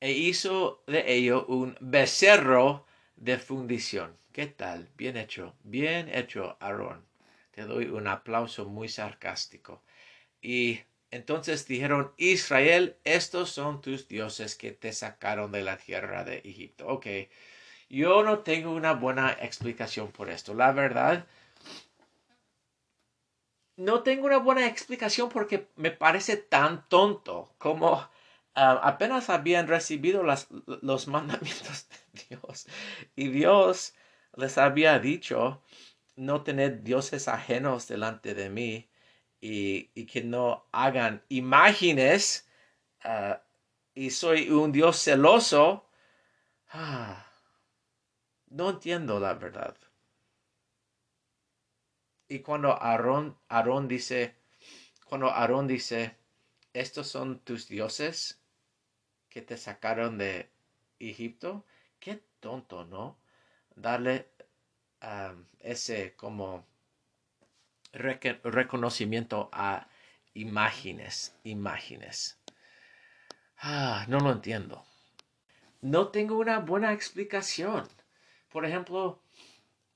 E 0.00 0.12
hizo 0.12 0.82
de 0.86 1.10
ello 1.10 1.46
un 1.46 1.76
becerro 1.80 2.86
de 3.16 3.38
fundición. 3.38 4.16
¿Qué 4.32 4.46
tal? 4.46 4.90
Bien 4.96 5.16
hecho, 5.16 5.54
bien 5.64 6.10
hecho, 6.14 6.56
Aarón. 6.60 7.06
Te 7.50 7.62
doy 7.62 7.86
un 7.86 8.06
aplauso 8.06 8.66
muy 8.66 8.88
sarcástico. 8.88 9.82
Y 10.42 10.80
entonces 11.10 11.66
dijeron, 11.66 12.12
Israel, 12.18 12.96
estos 13.04 13.50
son 13.50 13.80
tus 13.80 14.08
dioses 14.08 14.54
que 14.54 14.72
te 14.72 14.92
sacaron 14.92 15.52
de 15.52 15.62
la 15.62 15.78
tierra 15.78 16.24
de 16.24 16.38
Egipto. 16.38 16.86
Ok, 16.88 17.06
yo 17.88 18.22
no 18.22 18.40
tengo 18.40 18.72
una 18.72 18.92
buena 18.92 19.32
explicación 19.40 20.12
por 20.12 20.28
esto. 20.28 20.52
La 20.52 20.72
verdad, 20.72 21.26
no 23.76 24.02
tengo 24.02 24.26
una 24.26 24.38
buena 24.38 24.66
explicación 24.66 25.28
porque 25.30 25.68
me 25.76 25.90
parece 25.90 26.36
tan 26.36 26.86
tonto 26.88 27.54
como 27.58 28.08
ah, 28.56 28.80
apenas 28.82 29.30
habían 29.30 29.68
recibido 29.68 30.24
los 30.24 31.08
mandamientos 31.08 31.88
de 31.88 32.26
Dios 32.36 32.66
y 33.14 33.28
Dios 33.28 33.94
les 34.36 34.58
había 34.58 34.98
dicho 34.98 35.62
no 36.16 36.42
tener 36.42 36.82
dioses 36.82 37.28
ajenos 37.28 37.86
delante 37.86 38.34
de 38.34 38.50
mí 38.50 38.88
y, 39.40 40.06
que 40.06 40.22
no 40.22 40.66
hagan 40.72 41.22
imágenes 41.28 42.48
ah, 43.04 43.42
y 43.94 44.10
soy 44.10 44.50
un 44.50 44.72
Dios 44.72 44.98
celoso. 45.02 45.88
Ah, 46.70 47.26
no 48.48 48.70
entiendo 48.70 49.20
la 49.20 49.34
verdad. 49.34 49.76
Y 52.28 52.40
cuando 52.40 52.72
Aarón 52.72 53.88
dice, 53.88 54.34
cuando 55.04 55.30
Aarón 55.30 55.68
dice, 55.68 56.16
estos 56.72 57.06
son 57.08 57.38
tus 57.40 57.68
dioses 57.68 58.40
que 59.36 59.42
te 59.42 59.58
sacaron 59.58 60.16
de 60.16 60.48
Egipto, 60.98 61.66
qué 62.00 62.22
tonto, 62.40 62.86
¿no? 62.86 63.18
Darle 63.74 64.30
ese 65.60 66.16
como 66.16 66.64
reconocimiento 67.92 69.50
a 69.52 69.88
imágenes, 70.32 71.36
imágenes. 71.44 72.38
Ah, 73.58 74.06
no 74.08 74.20
lo 74.20 74.32
entiendo. 74.32 74.82
No 75.82 76.08
tengo 76.08 76.38
una 76.38 76.60
buena 76.60 76.94
explicación. 76.94 77.86
Por 78.48 78.64
ejemplo, 78.64 79.20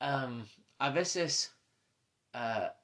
a 0.00 0.90
veces 0.90 1.56
ah, 2.34 2.74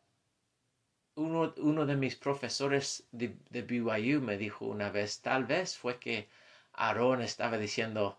uno, 1.17 1.87
de 1.87 1.97
mis 1.97 2.15
profesores 2.17 3.07
de, 3.11 3.37
BYU 3.63 4.21
me 4.21 4.37
dijo 4.37 4.67
una 4.67 4.91
vez, 4.91 5.21
tal 5.21 5.45
vez 5.45 5.77
fue 5.77 5.99
que 5.99 6.29
Aarón 6.77 7.23
estaba 7.23 7.59
diciendo, 7.59 8.19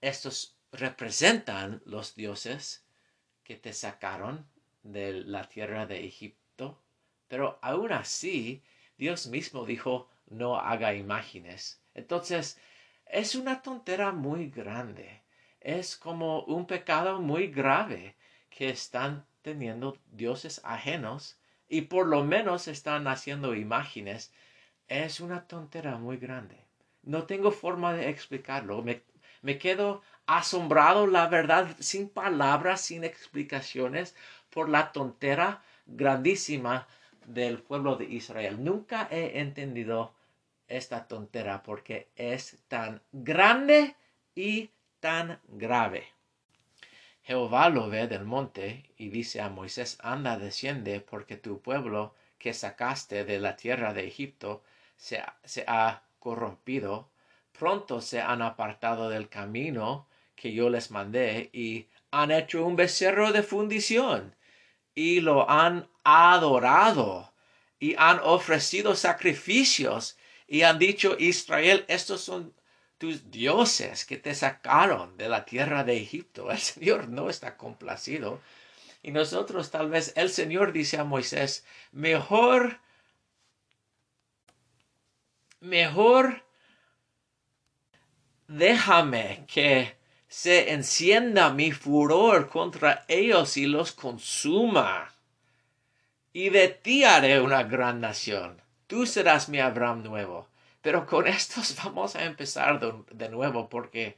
estos 0.00 0.56
representan 0.72 1.82
los 1.84 2.14
dioses 2.14 2.84
que 3.44 3.56
te 3.56 3.72
sacaron 3.72 4.46
de 4.82 5.12
la 5.12 5.48
tierra 5.48 5.86
de 5.86 6.04
Egipto. 6.04 6.82
Pero 7.28 7.58
aún 7.62 7.92
así, 7.92 8.62
Dios 8.96 9.26
mismo 9.26 9.64
dijo, 9.64 10.08
no 10.26 10.56
haga 10.56 10.94
imágenes. 10.94 11.80
Entonces, 11.94 12.58
es 13.06 13.34
una 13.34 13.62
tontera 13.62 14.12
muy 14.12 14.50
grande. 14.50 15.22
Es 15.60 15.96
como 15.96 16.42
un 16.44 16.66
pecado 16.66 17.20
muy 17.20 17.48
grave 17.48 18.16
que 18.50 18.68
están 18.68 19.26
teniendo 19.42 19.96
dioses 20.12 20.60
ajenos 20.64 21.38
y 21.68 21.82
por 21.82 22.06
lo 22.06 22.24
menos 22.24 22.68
están 22.68 23.06
haciendo 23.06 23.54
imágenes. 23.54 24.32
Es 24.88 25.20
una 25.20 25.46
tontera 25.46 25.96
muy 25.98 26.16
grande. 26.16 26.67
No 27.02 27.24
tengo 27.24 27.50
forma 27.50 27.92
de 27.92 28.08
explicarlo. 28.08 28.82
Me, 28.82 29.02
me 29.42 29.58
quedo 29.58 30.02
asombrado, 30.26 31.06
la 31.06 31.26
verdad, 31.28 31.76
sin 31.78 32.08
palabras, 32.08 32.82
sin 32.82 33.04
explicaciones, 33.04 34.14
por 34.50 34.68
la 34.68 34.92
tontera 34.92 35.62
grandísima 35.86 36.86
del 37.26 37.58
pueblo 37.58 37.96
de 37.96 38.04
Israel. 38.06 38.62
Nunca 38.62 39.08
he 39.10 39.40
entendido 39.40 40.14
esta 40.68 41.06
tontera 41.08 41.62
porque 41.62 42.08
es 42.16 42.58
tan 42.68 43.02
grande 43.12 43.96
y 44.34 44.70
tan 45.00 45.40
grave. 45.48 46.06
Jehová 47.22 47.68
lo 47.68 47.90
ve 47.90 48.06
del 48.06 48.24
monte 48.24 48.84
y 48.96 49.10
dice 49.10 49.40
a 49.40 49.50
Moisés, 49.50 49.98
anda, 50.00 50.38
desciende, 50.38 51.00
porque 51.00 51.36
tu 51.36 51.60
pueblo 51.60 52.14
que 52.38 52.54
sacaste 52.54 53.24
de 53.24 53.38
la 53.38 53.56
tierra 53.56 53.92
de 53.92 54.06
Egipto 54.06 54.62
se, 54.96 55.22
se 55.44 55.64
ha 55.66 56.02
corrompido, 56.28 57.08
pronto 57.58 58.02
se 58.02 58.20
han 58.20 58.42
apartado 58.42 59.08
del 59.08 59.30
camino 59.30 60.06
que 60.36 60.52
yo 60.52 60.68
les 60.68 60.90
mandé 60.90 61.48
y 61.54 61.86
han 62.10 62.30
hecho 62.30 62.66
un 62.66 62.76
becerro 62.76 63.32
de 63.32 63.42
fundición 63.42 64.36
y 64.94 65.20
lo 65.20 65.48
han 65.48 65.88
adorado 66.04 67.32
y 67.80 67.94
han 67.96 68.20
ofrecido 68.22 68.94
sacrificios 68.94 70.18
y 70.46 70.64
han 70.64 70.78
dicho 70.78 71.16
Israel 71.18 71.86
estos 71.88 72.20
son 72.20 72.52
tus 72.98 73.30
dioses 73.30 74.04
que 74.04 74.18
te 74.18 74.34
sacaron 74.34 75.16
de 75.16 75.30
la 75.30 75.46
tierra 75.46 75.82
de 75.82 75.96
Egipto. 75.96 76.50
El 76.50 76.58
Señor 76.58 77.08
no 77.08 77.30
está 77.30 77.56
complacido. 77.56 78.42
Y 79.02 79.12
nosotros 79.12 79.70
tal 79.70 79.88
vez 79.88 80.12
el 80.14 80.28
Señor 80.28 80.72
dice 80.72 80.98
a 80.98 81.04
Moisés, 81.04 81.64
mejor, 81.90 82.80
mejor 85.60 86.42
déjame 88.48 89.44
que 89.46 89.96
se 90.28 90.72
encienda 90.72 91.52
mi 91.52 91.72
furor 91.72 92.48
contra 92.48 93.04
ellos 93.08 93.56
y 93.56 93.66
los 93.66 93.92
consuma. 93.92 95.12
Y 96.32 96.50
de 96.50 96.68
ti 96.68 97.04
haré 97.04 97.40
una 97.40 97.62
gran 97.62 98.00
nación. 98.00 98.60
Tú 98.86 99.06
serás 99.06 99.48
mi 99.48 99.58
Abraham 99.58 100.02
nuevo. 100.02 100.48
Pero 100.82 101.06
con 101.06 101.26
estos 101.26 101.76
vamos 101.84 102.16
a 102.16 102.24
empezar 102.24 102.80
de, 103.12 103.28
nuevo 103.28 103.68
porque 103.68 104.16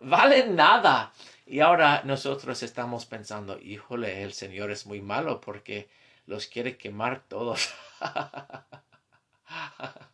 valen 0.00 0.56
nada. 0.56 1.12
Y 1.46 1.60
ahora 1.60 2.02
nosotros 2.04 2.62
estamos 2.62 3.06
pensando, 3.06 3.58
híjole, 3.58 4.22
el 4.22 4.32
Señor 4.32 4.70
es 4.70 4.86
muy 4.86 5.02
malo 5.02 5.40
porque 5.40 5.88
los 6.26 6.46
quiere 6.46 6.76
quemar 6.76 7.22
todos. 7.28 7.72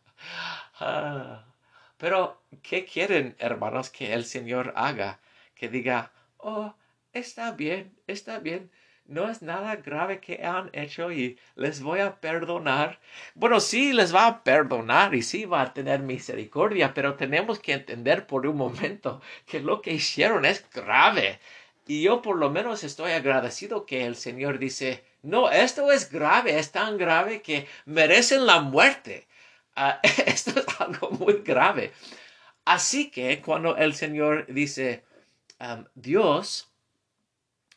Pero, 1.97 2.41
¿qué 2.63 2.85
quieren, 2.85 3.35
hermanos, 3.39 3.89
que 3.89 4.13
el 4.13 4.25
Señor 4.25 4.73
haga? 4.75 5.19
Que 5.55 5.69
diga, 5.69 6.11
oh, 6.37 6.73
está 7.13 7.51
bien, 7.51 7.95
está 8.07 8.39
bien, 8.39 8.71
no 9.05 9.29
es 9.29 9.41
nada 9.41 9.75
grave 9.75 10.19
que 10.19 10.43
han 10.43 10.69
hecho 10.73 11.11
y 11.11 11.37
les 11.55 11.81
voy 11.81 11.99
a 11.99 12.19
perdonar. 12.21 12.99
Bueno, 13.35 13.59
sí, 13.59 13.93
les 13.93 14.15
va 14.15 14.25
a 14.25 14.43
perdonar 14.43 15.13
y 15.13 15.21
sí 15.21 15.45
va 15.45 15.61
a 15.61 15.73
tener 15.73 15.99
misericordia, 15.99 16.93
pero 16.93 17.15
tenemos 17.15 17.59
que 17.59 17.73
entender 17.73 18.25
por 18.25 18.47
un 18.47 18.57
momento 18.57 19.21
que 19.45 19.59
lo 19.59 19.81
que 19.81 19.93
hicieron 19.93 20.45
es 20.45 20.65
grave. 20.71 21.39
Y 21.87 22.03
yo 22.03 22.21
por 22.21 22.37
lo 22.37 22.49
menos 22.49 22.83
estoy 22.83 23.11
agradecido 23.11 23.85
que 23.85 24.05
el 24.05 24.15
Señor 24.15 24.59
dice, 24.59 25.03
no, 25.23 25.51
esto 25.51 25.91
es 25.91 26.09
grave, 26.09 26.57
es 26.57 26.71
tan 26.71 26.97
grave 26.97 27.41
que 27.41 27.67
merecen 27.85 28.45
la 28.45 28.61
muerte. 28.61 29.27
Ah, 29.75 29.99
esto 30.25 30.59
es 30.59 30.65
algo 30.79 31.11
muy 31.11 31.41
grave. 31.43 31.93
Así 32.65 33.09
que 33.09 33.41
cuando 33.41 33.75
el 33.77 33.95
Señor 33.95 34.45
dice, 34.47 35.03
Dios, 35.95 36.71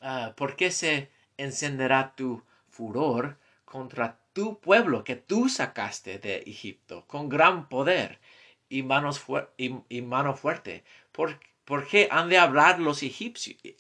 uh, 0.02 0.34
¿por 0.34 0.56
qué 0.56 0.70
se 0.70 1.10
encenderá 1.36 2.14
tu 2.14 2.42
furor 2.68 3.38
contra 3.64 4.18
tu 4.32 4.60
pueblo 4.60 5.04
que 5.04 5.16
tú 5.16 5.48
sacaste 5.48 6.18
de 6.18 6.38
Egipto 6.46 7.06
con 7.06 7.28
gran 7.28 7.68
poder 7.68 8.20
y, 8.68 8.82
manos 8.82 9.24
mano 10.02 10.36
fuerte? 10.36 10.84
¿Por, 11.12 11.40
¿Por, 11.64 11.86
qué 11.86 12.08
han 12.10 12.28
de 12.28 12.38
hablar 12.38 12.78
los 12.80 13.02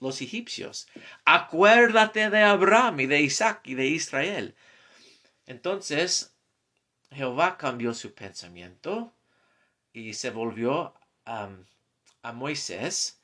los 0.00 0.22
egipcios? 0.22 0.88
Acuérdate 1.24 2.30
de 2.30 2.42
Abraham 2.42 3.00
y 3.00 3.06
de 3.06 3.20
Isaac 3.20 3.60
y 3.64 3.74
de 3.74 3.86
Israel. 3.86 4.54
Entonces 5.46 6.33
Jehová 7.14 7.56
cambió 7.56 7.94
su 7.94 8.12
pensamiento 8.12 9.12
y 9.92 10.14
se 10.14 10.30
volvió 10.30 10.94
a 11.24 12.32
Moisés, 12.32 13.20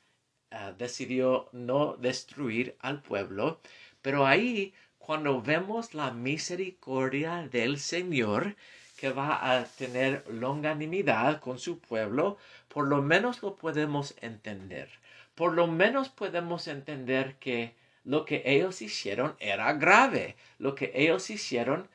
ah, 0.51 0.71
decidió 0.77 1.49
no 1.51 1.95
destruir 1.97 2.75
al 2.79 3.01
pueblo, 3.01 3.59
pero 4.01 4.25
ahí 4.25 4.73
cuando 4.97 5.41
vemos 5.41 5.93
la 5.93 6.11
misericordia 6.11 7.47
del 7.51 7.79
Señor, 7.79 8.55
que 8.95 9.09
va 9.09 9.51
a 9.51 9.65
tener 9.65 10.23
longanimidad 10.27 11.39
con 11.39 11.57
su 11.57 11.79
pueblo, 11.79 12.37
por 12.67 12.87
lo 12.87 13.01
menos 13.01 13.41
lo 13.41 13.55
podemos 13.55 14.13
entender. 14.21 14.89
Por 15.33 15.53
lo 15.53 15.65
menos 15.65 16.09
podemos 16.09 16.67
entender 16.67 17.35
que 17.37 17.73
lo 18.03 18.25
que 18.25 18.43
ellos 18.45 18.83
hicieron 18.83 19.35
era 19.39 19.73
grave. 19.73 20.35
Lo 20.59 20.75
que 20.75 20.91
ellos 20.93 21.31
hicieron 21.31 21.89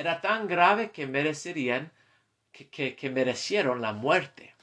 era 0.00 0.20
tan 0.20 0.48
grave 0.48 0.90
que 0.90 1.06
merecerían, 1.06 1.92
que 2.52 3.10
merecieron 3.12 3.80
la 3.80 3.92
muerte. 3.92 4.54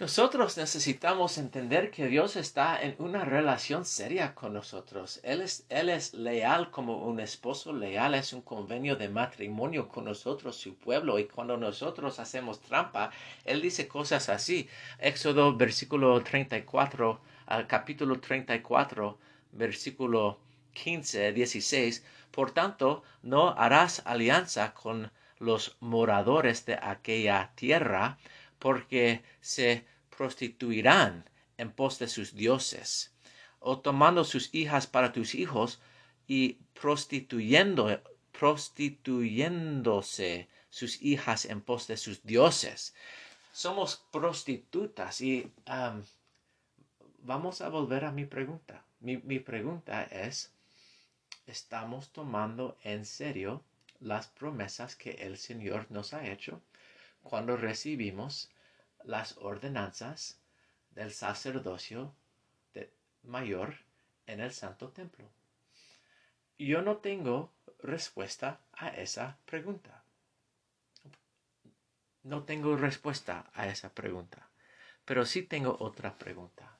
Nosotros 0.00 0.56
necesitamos 0.56 1.36
entender 1.36 1.90
que 1.90 2.06
Dios 2.06 2.34
está 2.36 2.80
en 2.80 2.96
una 2.98 3.22
relación 3.22 3.84
seria 3.84 4.34
con 4.34 4.54
nosotros. 4.54 5.20
Él 5.22 5.42
es, 5.42 5.66
Él 5.68 5.90
es 5.90 6.14
leal 6.14 6.70
como 6.70 7.04
un 7.04 7.20
esposo 7.20 7.74
leal, 7.74 8.14
es 8.14 8.32
un 8.32 8.40
convenio 8.40 8.96
de 8.96 9.10
matrimonio 9.10 9.88
con 9.88 10.06
nosotros, 10.06 10.56
su 10.56 10.74
pueblo. 10.74 11.18
Y 11.18 11.26
cuando 11.26 11.58
nosotros 11.58 12.18
hacemos 12.18 12.60
trampa, 12.60 13.10
Él 13.44 13.60
dice 13.60 13.88
cosas 13.88 14.30
así. 14.30 14.70
Éxodo 14.98 15.54
versículo 15.54 16.22
34, 16.24 17.20
al 17.44 17.66
capítulo 17.66 18.18
34, 18.20 19.18
versículo 19.52 20.38
15, 20.72 21.32
16. 21.34 22.04
Por 22.30 22.52
tanto, 22.52 23.02
no 23.22 23.50
harás 23.50 24.02
alianza 24.04 24.74
con 24.74 25.10
los 25.38 25.76
moradores 25.80 26.66
de 26.66 26.78
aquella 26.80 27.52
tierra, 27.54 28.18
porque 28.58 29.22
se 29.40 29.86
prostituirán 30.16 31.28
en 31.56 31.72
pos 31.72 31.98
de 31.98 32.08
sus 32.08 32.34
dioses, 32.34 33.14
o 33.58 33.80
tomando 33.80 34.24
sus 34.24 34.54
hijas 34.54 34.86
para 34.86 35.12
tus 35.12 35.34
hijos 35.34 35.80
y 36.26 36.58
prostituyendo, 36.80 38.02
prostituyéndose 38.38 40.48
sus 40.68 41.02
hijas 41.02 41.46
en 41.46 41.60
pos 41.60 41.86
de 41.86 41.96
sus 41.96 42.22
dioses. 42.22 42.94
Somos 43.52 44.04
prostitutas 44.12 45.20
y 45.20 45.52
vamos 47.22 47.60
a 47.60 47.68
volver 47.68 48.04
a 48.04 48.12
mi 48.12 48.26
pregunta. 48.26 48.84
Mi, 49.00 49.16
mi 49.18 49.40
pregunta 49.40 50.04
es, 50.04 50.52
¿estamos 51.50 52.12
tomando 52.12 52.78
en 52.84 53.04
serio 53.04 53.64
las 53.98 54.28
promesas 54.28 54.94
que 54.94 55.10
el 55.10 55.36
Señor 55.36 55.90
nos 55.90 56.14
ha 56.14 56.26
hecho 56.26 56.62
cuando 57.22 57.56
recibimos 57.56 58.50
las 59.02 59.36
ordenanzas 59.36 60.38
del 60.92 61.12
sacerdocio 61.12 62.14
mayor 63.24 63.74
en 64.26 64.40
el 64.40 64.52
Santo 64.52 64.88
Templo? 64.90 65.28
Yo 66.56 66.82
no 66.82 66.98
tengo 66.98 67.52
respuesta 67.82 68.60
a 68.72 68.88
esa 68.88 69.36
pregunta. 69.44 70.04
No 72.22 72.44
tengo 72.44 72.76
respuesta 72.76 73.50
a 73.54 73.66
esa 73.66 73.92
pregunta, 73.92 74.48
pero 75.04 75.26
sí 75.26 75.42
tengo 75.42 75.76
otra 75.80 76.16
pregunta. 76.16 76.76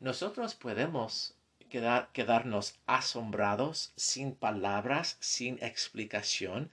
nosotros 0.00 0.54
podemos 0.54 1.37
quedarnos 1.68 2.78
asombrados 2.86 3.92
sin 3.96 4.34
palabras, 4.34 5.16
sin 5.20 5.62
explicación 5.62 6.70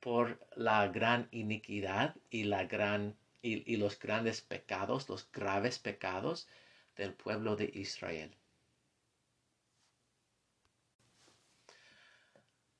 por 0.00 0.38
la 0.54 0.86
gran 0.88 1.28
iniquidad 1.32 2.14
y 2.30 2.44
la 2.44 2.64
gran 2.64 3.16
y, 3.42 3.76
los 3.76 3.98
grandes 3.98 4.40
pecados, 4.40 5.08
los 5.08 5.30
graves 5.30 5.78
pecados 5.78 6.48
del 6.96 7.12
pueblo 7.14 7.56
de 7.56 7.70
Israel. 7.74 8.34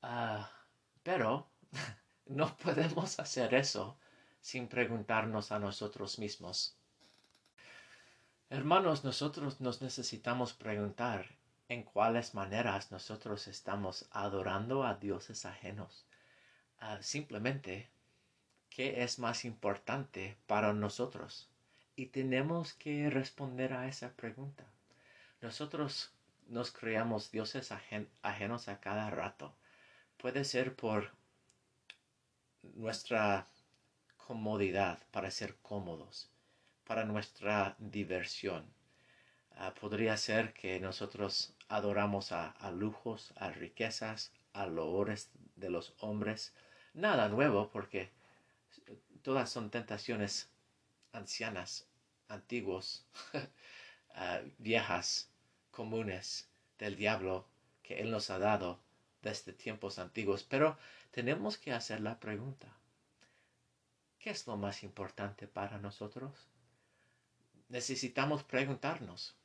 Ah, 0.01 0.51
pero 1.03 1.49
no 2.25 2.55
podemos 2.57 3.19
hacer 3.19 3.53
eso 3.53 3.97
sin 4.41 4.67
preguntarnos 4.67 5.51
a 5.51 5.59
nosotros 5.59 6.19
mismos. 6.19 6.75
Hermanos, 8.49 9.03
nosotros 9.03 9.59
nos 9.59 9.81
necesitamos 9.81 10.53
preguntar 10.53 11.27
en 11.69 11.83
cuáles 11.83 12.33
maneras 12.33 12.91
nosotros 12.91 13.47
estamos 13.47 14.07
adorando 14.11 14.83
a 14.83 14.95
dioses 14.95 15.45
ajenos. 15.45 16.05
Simplemente 17.01 17.89
¿Qué 18.77 19.01
es 19.01 19.17
más 19.17 19.43
importante 19.43 20.37
para 20.45 20.71
nosotros? 20.71 21.49
Y 21.95 22.05
tenemos 22.05 22.73
que 22.75 23.09
responder 23.09 23.73
a 23.73 23.87
esa 23.87 24.11
pregunta. 24.11 24.65
Nosotros 25.41 26.11
nos 26.47 26.69
creamos 26.69 27.31
dioses 27.31 27.71
ajenos 28.21 28.67
a 28.67 28.79
cada 28.79 29.09
rato. 29.09 29.55
Puede 30.17 30.45
ser 30.45 30.75
por 30.75 31.09
nuestra 32.75 33.47
comodidad, 34.15 34.99
para 35.09 35.31
ser 35.31 35.55
cómodos, 35.63 36.29
para 36.85 37.03
nuestra 37.03 37.75
diversión. 37.79 38.63
Ah, 39.55 39.73
podría 39.73 40.15
ser 40.17 40.53
que 40.53 40.79
nosotros 40.79 41.55
adoramos 41.69 42.31
a, 42.31 42.53
lujos, 42.71 43.33
a 43.37 43.51
riquezas, 43.51 44.31
a 44.53 44.65
loores 44.65 45.31
de 45.55 45.69
los 45.69 45.93
hombres. 45.99 46.53
Nada 46.93 47.29
nuevo 47.29 47.69
porque 47.69 48.09
todas 49.21 49.49
son 49.49 49.69
tentaciones 49.69 50.49
ancianas, 51.11 51.87
antiguos, 52.29 53.05
ah, 54.15 54.41
viejas, 54.57 55.29
comunes 55.71 56.49
del 56.77 56.95
diablo 56.95 57.45
que 57.83 57.99
Él 58.01 58.11
nos 58.11 58.29
ha 58.29 58.39
dado 58.39 58.79
desde 59.21 59.53
tiempos 59.53 59.99
antiguos. 59.99 60.43
Pero 60.43 60.77
tenemos 61.11 61.57
que 61.57 61.73
hacer 61.73 62.01
la 62.01 62.19
pregunta, 62.19 62.67
¿qué 64.19 64.29
es 64.29 64.47
lo 64.47 64.57
más 64.57 64.83
importante 64.83 65.47
para 65.47 65.77
nosotros? 65.77 66.47
Necesitamos 67.69 68.43
preguntarnos. 68.43 69.35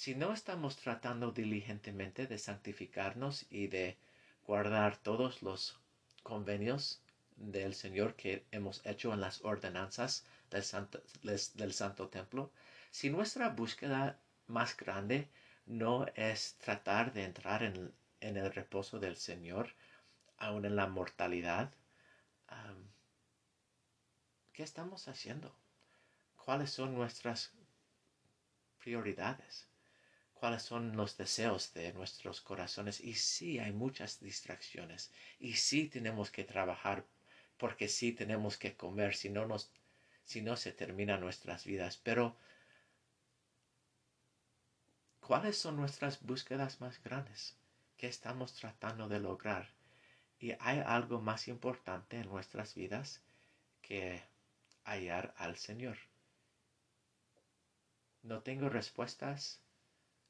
Si 0.00 0.14
no 0.14 0.32
estamos 0.32 0.76
tratando 0.76 1.32
diligentemente 1.32 2.28
de 2.28 2.38
santificarnos 2.38 3.46
y 3.50 3.66
de 3.66 3.98
guardar 4.46 4.96
todos 4.96 5.42
los 5.42 5.76
convenios 6.22 7.02
del 7.34 7.74
Señor 7.74 8.14
que 8.14 8.46
hemos 8.52 8.86
hecho 8.86 9.12
en 9.12 9.20
las 9.20 9.44
ordenanzas 9.44 10.24
del 10.50 10.62
Santo, 10.62 11.02
del 11.24 11.72
Santo 11.72 12.06
Templo, 12.06 12.52
si 12.92 13.10
nuestra 13.10 13.48
búsqueda 13.48 14.20
más 14.46 14.76
grande 14.76 15.28
no 15.66 16.06
es 16.14 16.54
tratar 16.58 17.12
de 17.12 17.24
entrar 17.24 17.64
en, 17.64 17.92
el 18.20 18.54
reposo 18.54 19.00
del 19.00 19.16
Señor, 19.16 19.74
aún 20.36 20.64
en 20.64 20.76
la 20.76 20.86
mortalidad, 20.86 21.72
¿qué 24.52 24.62
estamos 24.62 25.08
haciendo? 25.08 25.52
¿Cuáles 26.36 26.70
son 26.70 26.94
nuestras 26.94 27.50
prioridades? 28.78 29.66
Cuáles 30.38 30.62
son 30.62 30.96
los 30.96 31.16
deseos 31.16 31.72
de 31.74 31.92
nuestros 31.92 32.40
corazones. 32.40 33.00
Y 33.00 33.14
sí 33.14 33.58
hay 33.58 33.72
muchas 33.72 34.20
distracciones. 34.20 35.12
Y 35.38 35.54
sí 35.54 35.88
tenemos 35.88 36.30
que 36.30 36.44
trabajar 36.44 37.04
porque 37.58 37.88
sí 37.88 38.12
tenemos 38.12 38.56
que 38.56 38.76
comer, 38.76 39.14
si 39.14 39.30
no, 39.30 39.46
nos, 39.46 39.70
si 40.24 40.42
no 40.42 40.56
se 40.56 40.72
terminan 40.72 41.20
nuestras 41.20 41.64
vidas. 41.64 42.00
Pero, 42.02 42.36
¿cuáles 45.20 45.58
son 45.58 45.76
nuestras 45.76 46.22
búsquedas 46.22 46.80
más 46.80 47.02
grandes? 47.02 47.56
¿Qué 47.96 48.06
estamos 48.06 48.54
tratando 48.54 49.08
de 49.08 49.18
lograr? 49.18 49.68
Y 50.38 50.52
hay 50.60 50.80
algo 50.86 51.20
más 51.20 51.48
importante 51.48 52.18
en 52.18 52.28
nuestras 52.28 52.74
vidas 52.76 53.20
que 53.82 54.22
hallar 54.84 55.34
al 55.36 55.56
Señor. 55.56 55.98
No 58.22 58.42
tengo 58.42 58.68
respuestas 58.68 59.60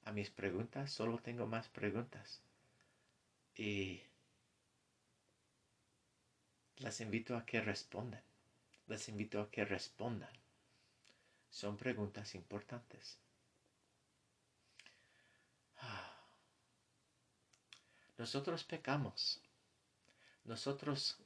a 0.08 0.12
mis 0.12 0.30
preguntas, 0.30 0.90
solo 0.90 1.18
tengo 1.18 1.46
más 1.46 1.68
preguntas. 1.68 2.40
Y 3.54 4.00
les 6.78 7.00
invito 7.02 7.36
a 7.36 7.44
que 7.44 7.60
respondan. 7.60 8.22
Les 8.86 9.06
invito 9.10 9.40
a 9.42 9.50
que 9.50 9.66
respondan. 9.66 10.32
Son 11.50 11.76
preguntas 11.76 12.34
importantes. 12.34 13.18
Nosotros 18.16 18.64
pecamos. 18.64 19.42
Nosotros, 20.44 21.18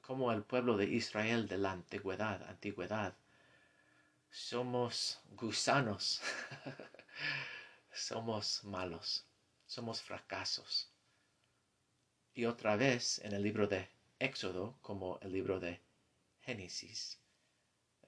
como 0.00 0.32
el 0.32 0.42
pueblo 0.42 0.76
de 0.76 0.86
Israel 0.86 1.46
de 1.46 1.58
la 1.58 1.70
antigüedad, 1.70 2.42
antigüedad, 2.48 3.14
somos 4.28 5.20
gusanos. 5.36 6.20
somos 7.92 8.64
malos. 8.64 9.24
Somos 9.66 10.00
fracasos. 10.00 10.90
Y 12.34 12.46
otra 12.46 12.76
vez 12.76 13.18
en 13.24 13.32
el 13.32 13.42
libro 13.42 13.66
de 13.66 13.88
Éxodo 14.18 14.78
como 14.80 15.18
el 15.20 15.32
libro 15.32 15.60
de 15.60 15.80
Génesis. 16.40 17.18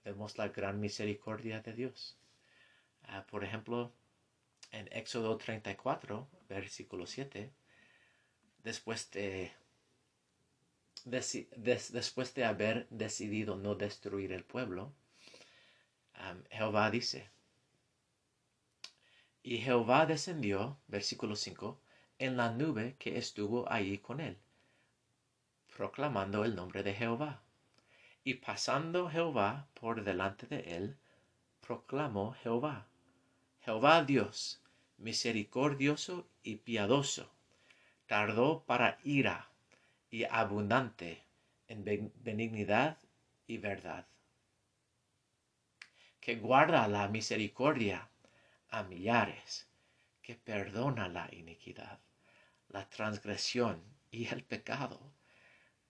Vemos 0.04 0.38
la 0.38 0.48
gran 0.48 0.80
misericordia 0.80 1.60
de 1.60 1.72
Dios. 1.74 2.16
Ah, 3.04 3.26
por 3.30 3.44
ejemplo, 3.44 3.92
en 4.70 4.88
Éxodo 4.92 5.36
34, 5.36 6.28
versículo 6.48 7.06
7, 7.06 7.50
después 8.62 9.10
de 9.10 9.52
después 11.04 12.34
de 12.34 12.44
haber 12.44 12.86
decidido 12.90 13.56
no 13.56 13.74
destruir 13.74 14.32
el 14.32 14.44
pueblo, 14.44 14.92
Jehová 16.50 16.90
dice, 16.90 17.30
y 19.42 19.58
Jehová 19.58 20.06
descendió, 20.06 20.78
versículo 20.86 21.34
5, 21.34 21.80
en 22.18 22.36
la 22.36 22.50
nube 22.50 22.96
que 22.98 23.16
estuvo 23.16 23.70
allí 23.72 23.98
con 23.98 24.20
él, 24.20 24.36
proclamando 25.74 26.44
el 26.44 26.54
nombre 26.54 26.82
de 26.82 26.94
Jehová. 26.94 27.42
Y 28.22 28.34
pasando 28.34 29.08
Jehová 29.08 29.66
por 29.72 30.04
delante 30.04 30.46
de 30.46 30.76
él, 30.76 30.98
proclamó 31.60 32.32
Jehová, 32.34 32.86
Jehová 33.60 34.04
Dios, 34.04 34.62
misericordioso 34.98 36.28
y 36.42 36.56
piadoso, 36.56 37.32
tardó 38.06 38.64
para 38.64 38.98
ira 39.04 39.48
y 40.10 40.24
abundante 40.24 41.24
en 41.68 42.12
benignidad 42.16 42.98
y 43.46 43.56
verdad, 43.56 44.06
que 46.20 46.36
guarda 46.36 46.86
la 46.88 47.08
misericordia 47.08 48.09
a 48.70 48.82
millares, 48.82 49.66
que 50.22 50.34
perdona 50.34 51.08
la 51.08 51.28
iniquidad, 51.32 51.98
la 52.68 52.88
transgresión 52.88 53.82
y 54.10 54.26
el 54.28 54.44
pecado, 54.44 55.00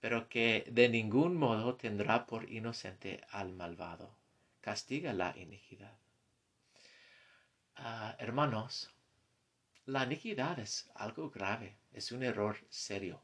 pero 0.01 0.29
que 0.29 0.65
de 0.71 0.89
ningún 0.89 1.37
modo 1.37 1.77
tendrá 1.77 2.27
por 2.27 2.51
inocente 2.51 3.21
al 3.31 3.53
malvado. 3.53 4.17
Castiga 4.61 5.13
la 5.13 5.37
iniquidad. 5.37 5.97
Ah, 7.77 8.17
hermanos, 8.19 8.91
la 9.87 10.05
iniquidad 10.05 10.59
es 10.59 10.91
algo 10.95 11.31
grave, 11.31 11.77
es 11.93 12.13
un 12.13 12.23
error 12.23 12.57
serio. 12.69 13.23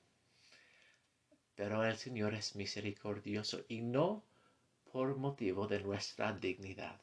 Pero 1.54 1.84
el 1.84 1.96
Señor 1.96 2.34
es 2.34 2.57
misericordioso 2.57 3.64
y 3.68 3.80
no 3.80 4.24
por 4.92 5.16
motivo 5.16 5.66
de 5.66 5.80
nuestra 5.80 6.32
dignidad 6.32 7.00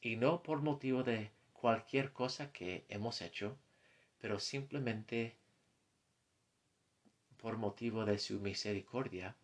y 0.00 0.16
no 0.16 0.42
por 0.42 0.62
motivo 0.62 1.02
de 1.02 1.30
cualquier 1.66 2.12
cosa 2.12 2.52
que 2.52 2.86
hemos 2.88 3.20
hecho, 3.20 3.58
pero 4.20 4.38
simplemente 4.38 5.36
por 7.38 7.56
motivo 7.56 8.04
de 8.04 8.20
su 8.20 8.38
misericordia 8.38 9.34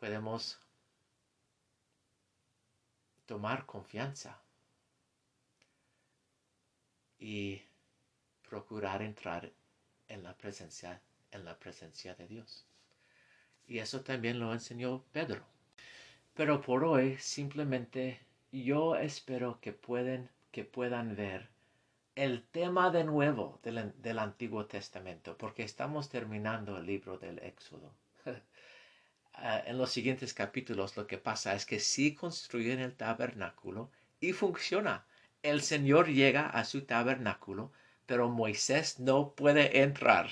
podemos 0.00 0.58
tomar 3.24 3.66
confianza 3.66 4.42
y 7.20 7.62
procurar 8.42 9.00
entrar 9.02 9.52
en 10.08 10.24
la 10.24 10.36
presencia 10.36 11.00
en 11.30 11.44
la 11.44 11.56
presencia 11.56 12.16
de 12.16 12.26
Dios. 12.26 12.66
Y 13.68 13.78
eso 13.78 14.00
también 14.00 14.40
lo 14.40 14.52
enseñó 14.52 15.04
Pedro. 15.12 15.46
Pero 16.34 16.60
por 16.60 16.82
hoy 16.82 17.16
simplemente 17.18 18.18
yo 18.50 18.96
espero 18.96 19.60
que 19.60 19.72
pueden 19.72 20.28
que 20.50 20.64
puedan 20.64 21.16
ver 21.16 21.48
el 22.14 22.42
tema 22.42 22.90
de 22.90 23.04
nuevo 23.04 23.60
del, 23.62 24.18
Antiguo 24.18 24.66
Testamento, 24.66 25.36
porque 25.38 25.62
estamos 25.62 26.08
terminando 26.08 26.76
el 26.76 26.86
libro 26.86 27.18
del 27.18 27.38
Éxodo. 27.38 27.92
Ah, 29.40 29.62
en 29.66 29.78
los 29.78 29.92
siguientes 29.92 30.34
capítulos 30.34 30.96
lo 30.96 31.06
que 31.06 31.16
pasa 31.16 31.54
es 31.54 31.64
que 31.64 31.78
sí 31.78 32.12
construyen 32.12 32.80
el 32.80 32.96
tabernáculo 32.96 33.88
y 34.18 34.32
funciona. 34.32 35.06
El 35.44 35.62
Señor 35.62 36.08
llega 36.08 36.48
a 36.48 36.64
su 36.64 36.82
tabernáculo, 36.82 37.70
pero 38.04 38.28
Moisés 38.28 38.98
no 38.98 39.34
puede 39.36 39.82
entrar. 39.82 40.28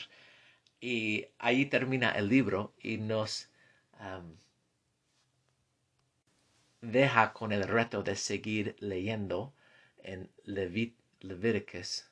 Y 0.81 1.29
ahí 1.39 1.67
termina 1.67 2.11
el 2.11 2.29
libro 2.29 2.75
y 2.83 2.97
nos 2.99 3.49
deja 6.81 7.33
con 7.33 7.53
el 7.53 7.63
reto 7.63 8.03
de 8.03 8.17
seguir 8.17 8.75
leyendo 8.81 9.55
en 10.07 10.31
Levíticos, 10.45 12.07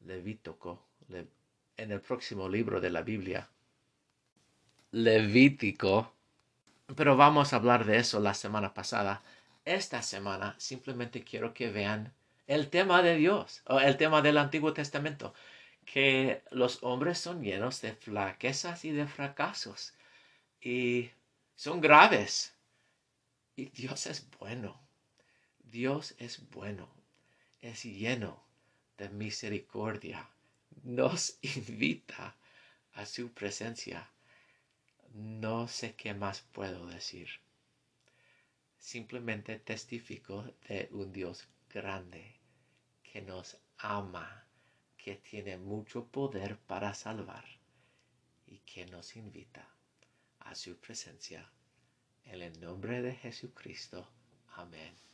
Levítico, 0.00 0.84
en 1.76 1.92
el 1.92 2.00
próximo 2.00 2.48
libro 2.48 2.80
de 2.80 2.90
la 2.90 3.02
Biblia. 3.02 3.48
Levítico. 4.90 6.12
Pero 6.96 7.16
vamos 7.16 7.52
a 7.52 7.56
hablar 7.56 7.86
de 7.86 7.98
eso 7.98 8.18
la 8.18 8.34
semana 8.34 8.74
pasada. 8.74 9.22
Esta 9.64 10.02
semana 10.02 10.56
simplemente 10.58 11.22
quiero 11.22 11.54
que 11.54 11.70
vean 11.70 12.12
el 12.48 12.68
tema 12.68 13.02
de 13.02 13.14
Dios, 13.16 13.62
o 13.66 13.78
el 13.78 13.96
tema 13.96 14.20
del 14.20 14.36
Antiguo 14.36 14.72
Testamento, 14.72 15.32
que 15.84 16.42
los 16.50 16.82
hombres 16.82 17.18
son 17.18 17.42
llenos 17.42 17.80
de 17.80 17.94
flaquezas 17.94 18.84
y 18.84 18.90
de 18.90 19.06
fracasos, 19.06 19.94
y 20.60 21.10
son 21.54 21.80
graves. 21.80 22.52
Y 23.54 23.66
Dios 23.66 24.06
es 24.06 24.28
bueno. 24.38 24.80
Dios 25.62 26.16
es 26.18 26.50
bueno 26.50 27.01
es 27.62 27.84
lleno 27.84 28.44
de 28.98 29.08
misericordia, 29.08 30.28
nos 30.82 31.38
invita 31.56 32.36
a 32.94 33.06
su 33.06 33.32
presencia. 33.32 34.10
No 35.14 35.68
sé 35.68 35.94
qué 35.94 36.12
más 36.12 36.40
puedo 36.40 36.86
decir. 36.86 37.28
Simplemente 38.78 39.58
testifico 39.60 40.42
de 40.68 40.88
un 40.90 41.12
Dios 41.12 41.46
grande 41.72 42.34
que 43.02 43.22
nos 43.22 43.56
ama, 43.78 44.44
que 44.96 45.16
tiene 45.16 45.56
mucho 45.56 46.06
poder 46.06 46.58
para 46.58 46.94
salvar 46.94 47.44
y 48.46 48.58
que 48.58 48.86
nos 48.86 49.14
invita 49.16 49.68
a 50.40 50.54
su 50.54 50.76
presencia. 50.78 51.48
En 52.24 52.42
el 52.42 52.60
nombre 52.60 53.02
de 53.02 53.14
Jesucristo. 53.14 54.08
Amén. 54.56 55.11